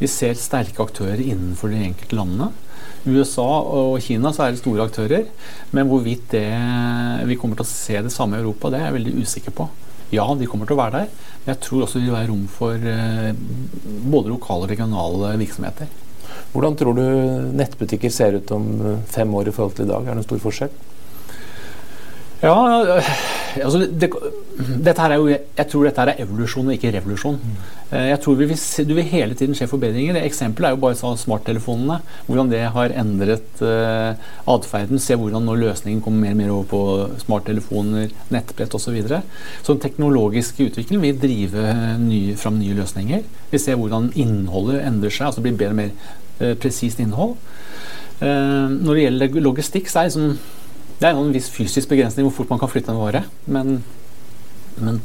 Vi 0.00 0.08
ser 0.10 0.38
sterke 0.38 0.82
aktører 0.82 1.20
innenfor 1.20 1.70
de 1.70 1.84
enkelte 1.90 2.18
landene. 2.18 2.50
USA 3.04 3.46
og 3.46 4.00
Kina 4.04 4.32
så 4.32 4.44
er 4.44 4.54
det 4.54 4.60
store 4.60 4.84
aktører, 4.84 5.28
men 5.72 5.88
hvorvidt 5.88 6.34
det, 6.34 6.48
vi 7.28 7.36
kommer 7.40 7.56
til 7.56 7.64
å 7.64 7.70
se 7.70 8.02
det 8.04 8.12
samme 8.12 8.36
i 8.36 8.42
Europa, 8.42 8.72
det 8.72 8.80
er 8.80 8.90
jeg 8.90 8.98
veldig 8.98 9.14
usikker 9.24 9.56
på. 9.56 9.68
Ja, 10.10 10.26
de 10.34 10.46
kommer 10.50 10.66
til 10.66 10.74
å 10.74 10.80
være 10.80 11.04
der, 11.04 11.26
men 11.44 11.52
jeg 11.52 11.62
tror 11.62 11.84
også 11.84 12.00
det 12.00 12.08
vil 12.08 12.16
være 12.16 12.30
rom 12.32 12.46
for 12.50 12.86
eh, 12.92 13.30
både 14.10 14.32
lokale 14.32 14.66
og 14.66 14.72
regionale 14.72 15.34
virksomheter. 15.38 15.90
Hvordan 16.50 16.78
tror 16.78 16.96
du 16.98 17.04
nettbutikker 17.54 18.10
ser 18.10 18.40
ut 18.40 18.50
om 18.54 18.66
fem 19.10 19.34
år 19.38 19.50
i 19.50 19.54
forhold 19.54 19.76
til 19.78 19.86
i 19.86 19.92
dag? 19.92 20.02
Er 20.06 20.18
det 20.18 20.24
en 20.24 20.26
stor 20.26 20.42
forskjell? 20.42 20.72
Ja, 22.40 22.54
altså 23.60 23.82
det, 23.84 24.08
dette 24.80 25.02
her 25.02 25.12
er 25.12 25.18
jo, 25.20 25.26
Jeg 25.28 25.66
tror 25.68 25.84
dette 25.84 26.00
her 26.00 26.10
er 26.14 26.20
evolusjon 26.24 26.70
og 26.70 26.72
ikke 26.72 26.92
revolusjon. 26.94 27.36
Eh, 27.90 28.06
jeg 28.08 28.20
tror 28.22 28.36
vi 28.38 28.46
vil 28.48 28.58
se, 28.60 28.84
Du 28.88 28.94
vil 28.96 29.08
hele 29.10 29.34
tiden 29.36 29.56
se 29.58 29.66
forbedringer. 29.68 30.16
Eksempelet 30.22 30.70
er 30.70 30.72
jo 30.76 30.80
bare 30.80 30.96
sånn 30.96 31.18
smarttelefonene. 31.20 31.98
Hvordan 32.26 32.52
det 32.52 32.62
har 32.72 32.94
endret 33.02 33.60
uh, 33.60 34.16
atferden. 34.48 35.02
Se 35.02 35.18
hvordan 35.20 35.44
nå 35.44 35.56
løsningen 35.60 36.00
kommer 36.04 36.22
mer 36.24 36.32
og 36.32 36.40
mer 36.40 36.54
over 36.54 36.70
på 36.70 37.24
smarttelefoner, 37.26 38.14
nettbrett 38.32 38.76
osv. 38.76 38.88
Så, 38.90 38.94
videre. 38.96 39.20
så 39.62 39.76
den 39.76 39.82
teknologiske 39.84 40.64
utviklingen 40.70 41.04
vil 41.04 41.18
drive 41.20 41.74
nye, 42.00 42.38
fram 42.40 42.56
nye 42.58 42.78
løsninger. 42.78 43.20
Vi 43.52 43.60
ser 43.60 43.76
hvordan 43.78 44.08
innholdet 44.18 44.80
endrer 44.88 45.12
seg. 45.12 45.28
altså 45.28 45.44
det 45.44 45.50
blir 45.50 45.60
bedre 45.60 45.76
og 45.76 45.82
mer 45.82 45.92
uh, 46.40 46.56
presist 46.58 47.04
innhold. 47.04 47.36
Uh, 48.20 48.72
når 48.80 48.94
det 48.94 49.04
gjelder 49.04 49.44
logistikk, 49.44 49.92
så 49.92 50.00
er 50.00 50.08
det 50.08 50.16
liksom 50.16 50.56
det 51.00 51.08
er 51.08 51.16
en 51.16 51.32
viss 51.32 51.48
fysisk 51.48 51.88
begrensning 51.88 52.26
hvor 52.28 52.34
fort 52.42 52.50
man 52.52 52.60
kan 52.60 52.68
flytte 52.68 52.92
en 52.92 53.00
vare. 53.00 53.24
Men, 53.48 53.80
men 54.76 55.00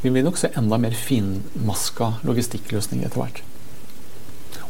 vi 0.00 0.12
vil 0.14 0.24
nok 0.24 0.40
se 0.40 0.48
enda 0.56 0.78
mer 0.80 0.96
finmaska 0.96 2.14
logistikkløsninger 2.24 3.08
etter 3.08 3.20
hvert. 3.20 3.42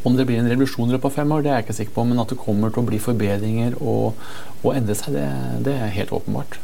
Om 0.06 0.18
det 0.18 0.26
blir 0.26 0.40
en 0.40 0.50
revolusjon 0.50 0.90
i 0.90 0.94
løpet 0.94 1.08
av 1.08 1.16
fem 1.20 1.32
år, 1.34 1.42
det 1.42 1.50
er 1.52 1.60
jeg 1.60 1.66
ikke 1.66 1.76
sikker 1.80 1.94
på. 1.94 2.06
Men 2.10 2.22
at 2.22 2.34
det 2.34 2.40
kommer 2.42 2.74
til 2.74 2.82
å 2.82 2.88
bli 2.90 2.98
forbedringer 3.02 3.78
og, 3.78 4.18
og 4.62 4.68
endre 4.74 4.98
seg, 4.98 5.14
det, 5.14 5.26
det, 5.66 5.78
er 5.78 5.94
helt 5.94 6.14
åpenbart. 6.18 6.58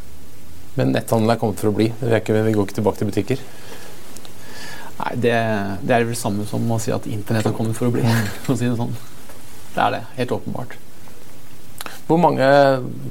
Men 0.74 0.94
netthandel 0.96 1.34
er 1.34 1.40
kommet 1.40 1.62
for 1.62 1.70
å 1.70 1.76
bli? 1.76 1.90
Vi, 2.02 2.12
ikke, 2.18 2.42
vi 2.42 2.54
går 2.56 2.68
ikke 2.68 2.78
tilbake 2.80 3.02
til 3.02 3.10
butikker? 3.10 3.42
Nei, 4.98 5.12
det, 5.14 5.34
det 5.82 5.94
er 5.94 6.04
vel 6.04 6.14
det 6.14 6.20
samme 6.20 6.46
som 6.50 6.70
å 6.70 6.78
si 6.82 6.94
at 6.94 7.06
internett 7.10 7.46
har 7.46 7.54
kommet 7.54 7.78
for 7.78 7.90
å 7.90 7.94
bli. 7.94 8.02
for 8.46 8.56
å 8.56 8.58
si 8.58 8.66
det 8.66 8.78
sånn. 8.78 8.94
Det 9.74 9.84
er 9.86 9.94
det. 10.00 10.06
Helt 10.18 10.34
åpenbart. 10.38 10.78
Hvor, 12.08 12.18
mange, 12.20 12.48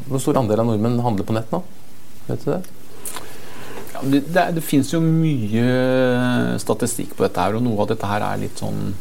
hvor 0.08 0.22
stor 0.22 0.42
andel 0.42 0.64
av 0.64 0.70
nordmenn 0.70 1.00
handler 1.04 1.28
på 1.28 1.36
nett 1.38 1.54
nå? 1.54 1.62
Vet 2.28 2.46
du 2.46 2.52
det? 2.52 2.62
Ja, 3.94 4.04
det, 4.04 4.22
det, 4.34 4.46
det 4.58 4.66
finnes 4.66 4.92
jo 4.94 5.02
mye 5.04 5.66
statistikk 6.62 7.16
på 7.18 7.26
dette 7.26 7.44
her, 7.44 7.58
og 7.58 7.66
noe 7.66 7.82
av 7.84 7.92
dette 7.94 8.10
her 8.10 8.26
er 8.28 8.44
litt 8.44 8.62
sånn 8.62 8.94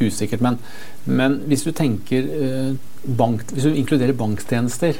usikkert. 0.00 0.44
Men, 0.44 0.58
men 1.04 1.40
hvis 1.50 1.64
du 1.66 1.72
tenker 1.76 2.28
eh, 2.36 2.70
bank, 3.04 3.46
Hvis 3.54 3.64
du 3.64 3.74
inkluderer 3.74 4.16
banktjenester, 4.16 4.98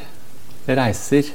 reiser 0.70 1.28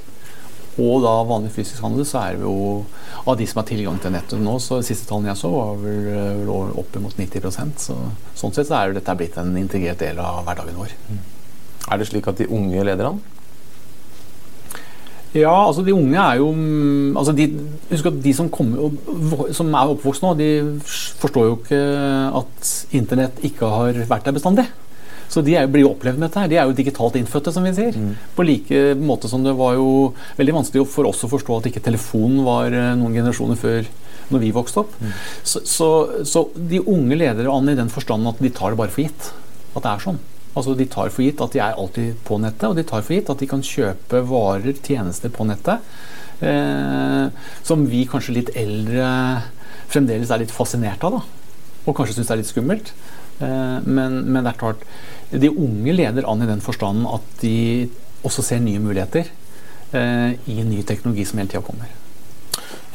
og 0.75 1.05
da 1.05 1.11
vanlig 1.23 1.53
fysisk 1.55 1.83
handel, 1.85 2.03
så 2.07 2.19
er 2.19 2.35
det 2.35 2.43
jo 2.43 2.83
av 3.23 3.37
de 3.39 3.45
som 3.47 3.61
har 3.61 3.67
tilgang 3.69 3.99
til 4.03 4.11
nettet 4.11 4.41
nå, 4.43 4.57
så 4.59 4.81
siste 4.83 5.07
tallene 5.07 5.31
jeg 5.31 5.39
så, 5.39 5.51
var 5.53 5.77
vel, 5.79 6.09
vel 6.41 6.73
oppimot 6.81 7.15
90% 7.15 7.85
så, 7.85 7.95
Sånn 8.35 8.55
sett 8.55 8.67
så 8.67 8.81
er 8.81 8.91
jo 8.91 8.97
dette 8.97 9.15
blitt 9.15 9.37
en 9.39 9.55
integrert 9.59 10.03
del 10.03 10.19
av 10.19 10.43
hverdagen 10.43 10.75
vår. 10.75 10.91
Er 11.91 12.01
det 12.01 12.09
slik 12.09 12.27
at 12.31 12.39
de 12.41 12.49
unge 12.49 12.85
leder 12.87 13.11
an? 13.11 13.21
Ja, 15.35 15.51
altså 15.51 15.83
de 15.83 15.91
unge 15.91 16.15
er 16.15 16.39
jo 16.39 16.47
altså 17.19 17.33
de, 17.35 17.49
Husk 17.89 18.07
at 18.07 18.21
de 18.23 18.31
som, 18.33 18.47
kommer, 18.49 18.93
som 19.53 19.73
er 19.73 19.91
oppvokst 19.91 20.23
nå, 20.23 20.31
de 20.39 20.49
forstår 21.19 21.49
jo 21.49 21.57
ikke 21.59 21.81
at 22.39 22.71
internett 22.95 23.43
ikke 23.43 23.67
har 23.69 23.99
vært 24.07 24.29
der 24.29 24.37
bestandig. 24.37 24.65
Så 25.31 25.41
de 25.43 25.55
jo, 25.55 25.63
blir 25.71 25.83
jo 25.83 25.91
opplevd 25.91 26.19
med 26.19 26.29
dette. 26.29 26.39
her. 26.39 26.49
De 26.51 26.57
er 26.59 26.69
jo 26.69 26.77
digitalt 26.77 27.17
innfødte, 27.19 27.51
som 27.51 27.65
vi 27.65 27.73
sier. 27.75 27.97
Mm. 27.97 28.13
På 28.37 28.45
like 28.45 28.81
måte 28.99 29.29
som 29.31 29.43
det 29.43 29.55
var 29.57 29.75
jo 29.75 30.13
veldig 30.37 30.55
vanskelig 30.61 30.85
for 30.91 31.09
oss 31.09 31.25
å 31.25 31.31
forstå 31.31 31.59
at 31.59 31.69
ikke 31.71 31.83
telefonen 31.83 32.43
var 32.45 32.71
eh, 32.71 32.93
noen 32.99 33.17
generasjoner 33.17 33.59
før 33.59 33.89
når 34.31 34.41
vi 34.41 34.53
vokste 34.55 34.85
opp. 34.85 34.93
Mm. 35.01 35.11
Så, 35.43 35.63
så, 35.69 35.89
så, 36.25 36.45
de 36.55 36.79
unge 36.81 37.17
leder 37.19 37.49
an 37.51 37.73
i 37.73 37.77
den 37.77 37.91
forstand 37.93 38.29
at 38.31 38.39
de 38.41 38.53
tar 38.53 38.73
det 38.73 38.79
bare 38.79 38.93
for 38.93 39.05
gitt. 39.05 39.33
At 39.75 39.83
det 39.83 39.91
er 39.91 40.05
sånn. 40.05 40.21
Altså 40.55 40.75
De 40.79 40.87
tar 40.87 41.11
for 41.11 41.25
gitt 41.25 41.41
at 41.43 41.55
de 41.55 41.61
er 41.63 41.79
alltid 41.79 42.15
på 42.27 42.39
nettet, 42.39 42.69
og 42.69 42.77
de 42.77 42.85
tar 42.87 43.03
for 43.03 43.15
gitt 43.17 43.31
at 43.31 43.41
de 43.41 43.49
kan 43.51 43.63
kjøpe 43.65 44.21
varer, 44.29 44.77
tjenester 44.79 45.33
på 45.33 45.47
nettet. 45.47 45.83
Eh, 46.43 47.25
som 47.63 47.83
vi 47.87 48.05
kanskje 48.11 48.37
litt 48.37 48.53
eldre 48.59 49.09
fremdeles 49.91 50.31
er 50.31 50.43
litt 50.43 50.55
fascinert 50.55 51.03
av. 51.03 51.19
da, 51.19 51.21
Og 51.85 51.95
kanskje 51.95 52.17
syns 52.17 52.31
det 52.31 52.35
er 52.37 52.41
litt 52.41 52.53
skummelt. 52.53 52.93
Eh, 53.43 53.77
men, 53.83 54.21
men, 54.29 54.43
det 54.43 54.53
er 54.53 54.61
klart, 54.63 54.87
de 55.31 55.51
unge 55.51 55.95
leder 55.95 56.27
an 56.29 56.43
i 56.43 56.49
den 56.49 56.63
forstanden 56.63 57.07
at 57.09 57.27
de 57.41 57.89
også 58.25 58.45
ser 58.45 58.63
nye 58.63 58.81
muligheter 58.81 59.27
eh, 59.93 60.33
i 60.49 60.63
ny 60.63 60.81
teknologi 60.87 61.27
som 61.27 61.41
hele 61.41 61.51
tida 61.51 61.63
kommer. 61.65 61.91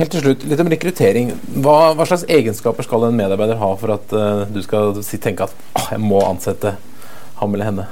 Helt 0.01 0.15
til 0.15 0.23
slutt, 0.25 0.45
litt 0.49 0.61
om 0.63 0.71
rekruttering. 0.73 1.35
Hva, 1.61 1.93
hva, 1.93 2.07
slags 2.09 2.25
egenskaper 2.25 2.87
skal 2.87 3.05
en 3.05 3.19
medarbeider 3.19 3.59
ha 3.61 3.67
for 3.77 3.93
at 3.93 4.15
uh, 4.17 4.47
du 4.49 4.63
skal 4.65 4.97
tenke 5.21 5.45
at 5.45 5.53
ah, 5.77 5.91
jeg 5.93 6.01
må 6.01 6.23
ansette 6.25 6.73
ham 7.41 7.57
eller 7.57 7.71
henne? 7.73 7.89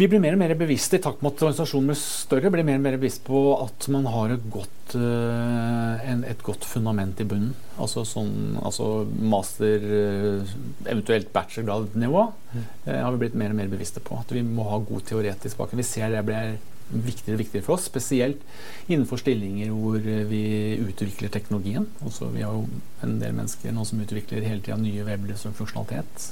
Vi 0.00 0.06
blir 0.08 0.22
mer 0.22 0.32
og 0.32 0.40
mer 0.40 0.54
bevisste 0.56 0.96
i 0.96 1.02
takt 1.02 1.20
med 1.20 1.34
at 1.34 1.42
organisasjonen 1.44 1.90
blir 1.90 1.98
større, 2.00 2.48
blir 2.52 2.64
mer 2.64 2.78
og 2.78 2.84
mer 2.86 2.94
bevisst 2.96 3.20
på 3.26 3.40
at 3.58 3.84
man 3.92 4.06
har 4.08 4.32
et 4.32 4.46
godt, 4.48 4.94
en, 4.96 6.22
et 6.24 6.44
godt 6.46 6.64
fundament 6.64 7.20
i 7.20 7.26
bunnen. 7.28 7.50
Altså, 7.76 8.06
sånn, 8.08 8.56
altså 8.64 9.04
master, 9.04 9.84
uh, 9.84 10.54
eventuelt 10.86 11.28
bachelorgradnivå, 11.34 12.24
mm. 12.30 12.64
uh, 12.86 12.96
har 12.96 13.12
vi 13.12 13.20
blitt 13.26 13.36
mer 13.42 13.52
og 13.52 13.60
mer 13.60 13.68
bevisste 13.72 14.00
på. 14.04 14.16
At 14.24 14.32
vi 14.32 14.40
må 14.46 14.70
ha 14.70 14.80
god 14.88 15.04
teoretisk 15.10 15.60
bakgrunn. 15.60 15.82
Vi 15.82 15.90
ser 15.90 16.16
det 16.16 16.24
blir 16.24 16.56
viktigere 16.90 17.36
og 17.36 17.44
viktigere 17.44 17.66
for 17.66 17.76
oss, 17.76 17.86
spesielt 17.90 18.40
innenfor 18.88 19.20
stillinger 19.20 19.76
hvor 19.76 20.00
vi 20.32 20.44
utvikler 20.80 21.32
teknologien. 21.32 21.86
Også, 22.08 22.32
vi 22.32 22.46
har 22.46 22.56
jo 22.56 22.64
en 23.04 23.18
del 23.20 23.36
mennesker 23.36 23.76
nå 23.76 23.84
som 23.88 24.00
utvikler 24.00 24.48
hele 24.48 24.64
tida 24.64 24.80
nye 24.80 25.04
webløse 25.06 25.52
funksjonalitet. 25.60 26.30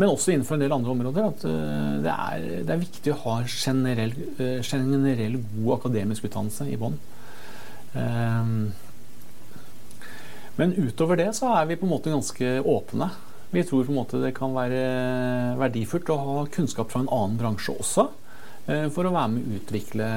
Men 0.00 0.08
også 0.08 0.32
innenfor 0.32 0.56
en 0.56 0.62
del 0.64 0.72
andre 0.72 0.92
områder. 0.94 1.26
At 1.28 1.42
uh, 1.44 1.98
det, 2.04 2.12
er, 2.12 2.46
det, 2.62 2.70
er, 2.72 2.80
viktig 2.80 3.12
å 3.12 3.18
ha 3.26 3.34
generell, 3.44 4.14
uh, 4.38 4.62
generell 4.64 5.36
god 5.42 5.74
akademisk 5.80 6.28
utdannelse 6.28 6.68
i 6.72 6.78
bånn. 6.80 6.96
Um, 7.92 8.72
men 10.56 10.72
utover 10.76 11.18
det 11.20 11.28
så 11.36 11.50
er 11.58 11.68
vi 11.68 11.76
på 11.80 11.86
en 11.88 11.92
måte 11.92 12.12
ganske 12.12 12.54
åpne. 12.68 13.10
Vi 13.52 13.64
tror 13.68 13.84
på 13.84 13.92
en 13.92 14.00
måte 14.00 14.20
det 14.22 14.32
kan 14.36 14.54
være 14.56 14.80
verdifullt 15.60 16.12
å 16.12 16.20
ha 16.22 16.46
kunnskap 16.52 16.92
fra 16.92 17.02
en 17.04 17.12
annen 17.12 17.36
bransje 17.40 17.76
også. 17.76 18.08
Uh, 18.64 18.88
for 18.94 19.04
å 19.04 19.12
være 19.12 19.34
med 19.34 19.44
å 19.44 19.60
utvikle, 19.60 20.08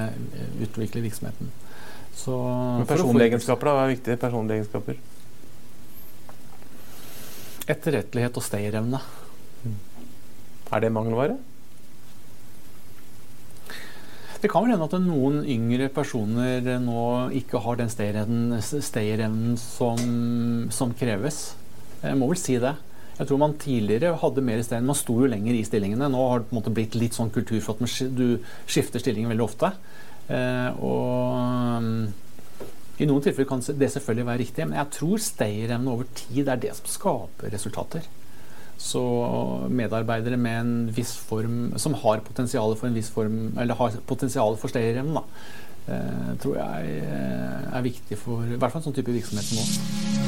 utvikle 0.64 1.04
virksomheten. 1.04 1.52
Så, 2.16 2.32
Men 2.80 2.88
personlige 2.88 3.34
egenskaper, 3.34 3.68
da? 3.68 3.76
Hva 3.76 3.84
er 3.84 3.92
viktige 3.98 4.22
personlige 4.22 4.62
egenskaper? 4.62 5.04
Etterrettelighet 7.76 8.40
og 8.40 8.46
stayerevne. 8.46 9.02
Er 10.74 10.82
det 10.82 10.94
mangelvare? 10.94 11.38
Det 14.42 14.50
kan 14.52 14.66
vel 14.66 14.76
hende 14.76 14.86
at 14.86 14.98
noen 15.02 15.40
yngre 15.50 15.88
personer 15.94 16.66
nå 16.84 17.06
ikke 17.40 17.62
har 17.66 17.80
den 17.80 17.90
stayerevnen 17.90 19.56
som, 19.58 20.02
som 20.70 20.92
kreves. 20.98 21.56
Jeg 22.04 22.20
må 22.20 22.30
vel 22.30 22.38
si 22.38 22.60
det. 22.62 22.76
Jeg 23.16 23.30
tror 23.30 23.40
man 23.40 23.56
tidligere 23.58 24.18
hadde 24.22 24.44
mer 24.44 24.62
stay. 24.66 24.84
Man 24.84 24.98
sto 25.00 25.16
jo 25.22 25.30
lenger 25.32 25.56
i 25.56 25.64
stillingene. 25.66 26.10
Nå 26.12 26.26
har 26.30 26.42
det 26.42 26.50
på 26.50 26.56
en 26.56 26.60
måte 26.60 26.74
blitt 26.76 26.98
litt 27.00 27.16
sånn 27.16 27.32
kultur 27.34 27.62
for 27.64 27.80
at 27.80 28.12
du 28.18 28.44
skifter 28.68 29.00
stilling 29.02 29.30
veldig 29.32 29.46
ofte. 29.46 29.72
Eh, 30.28 30.70
og 30.84 32.12
i 33.00 33.08
noen 33.08 33.24
tilfeller 33.24 33.48
kan 33.50 33.64
det 33.66 33.90
selvfølgelig 33.94 34.28
være 34.28 34.42
riktig, 34.44 34.68
men 34.68 34.78
jeg 34.80 34.92
tror 34.98 35.24
stayerevne 35.24 35.92
over 35.96 36.12
tid 36.16 36.52
er 36.52 36.62
det 36.62 36.74
som 36.78 36.92
skaper 36.92 37.52
resultater. 37.56 38.06
Så 38.78 39.02
medarbeidere 39.72 40.38
med 40.38 40.60
en 40.60 40.74
viss 40.96 41.14
form 41.16 41.74
som 41.80 41.96
har 42.02 42.24
potensial 42.26 42.76
for 42.76 42.90
en 42.90 42.98
viss 42.98 43.10
form 43.14 43.56
Eller 43.62 43.78
har 43.80 43.96
potensial 44.08 44.58
for 44.60 44.72
stayerevne, 44.74 45.24
eh, 45.88 46.32
tror 46.44 46.60
jeg 46.60 46.98
eh, 47.06 47.76
er 47.78 47.88
viktig 47.88 48.20
for 48.20 48.44
i 48.44 48.60
hvert 48.60 48.72
fall 48.72 48.84
en 48.84 48.90
sånn 48.90 49.00
type 49.00 49.16
virksomhet 49.16 49.48
som 49.48 49.64
oss. 49.64 50.25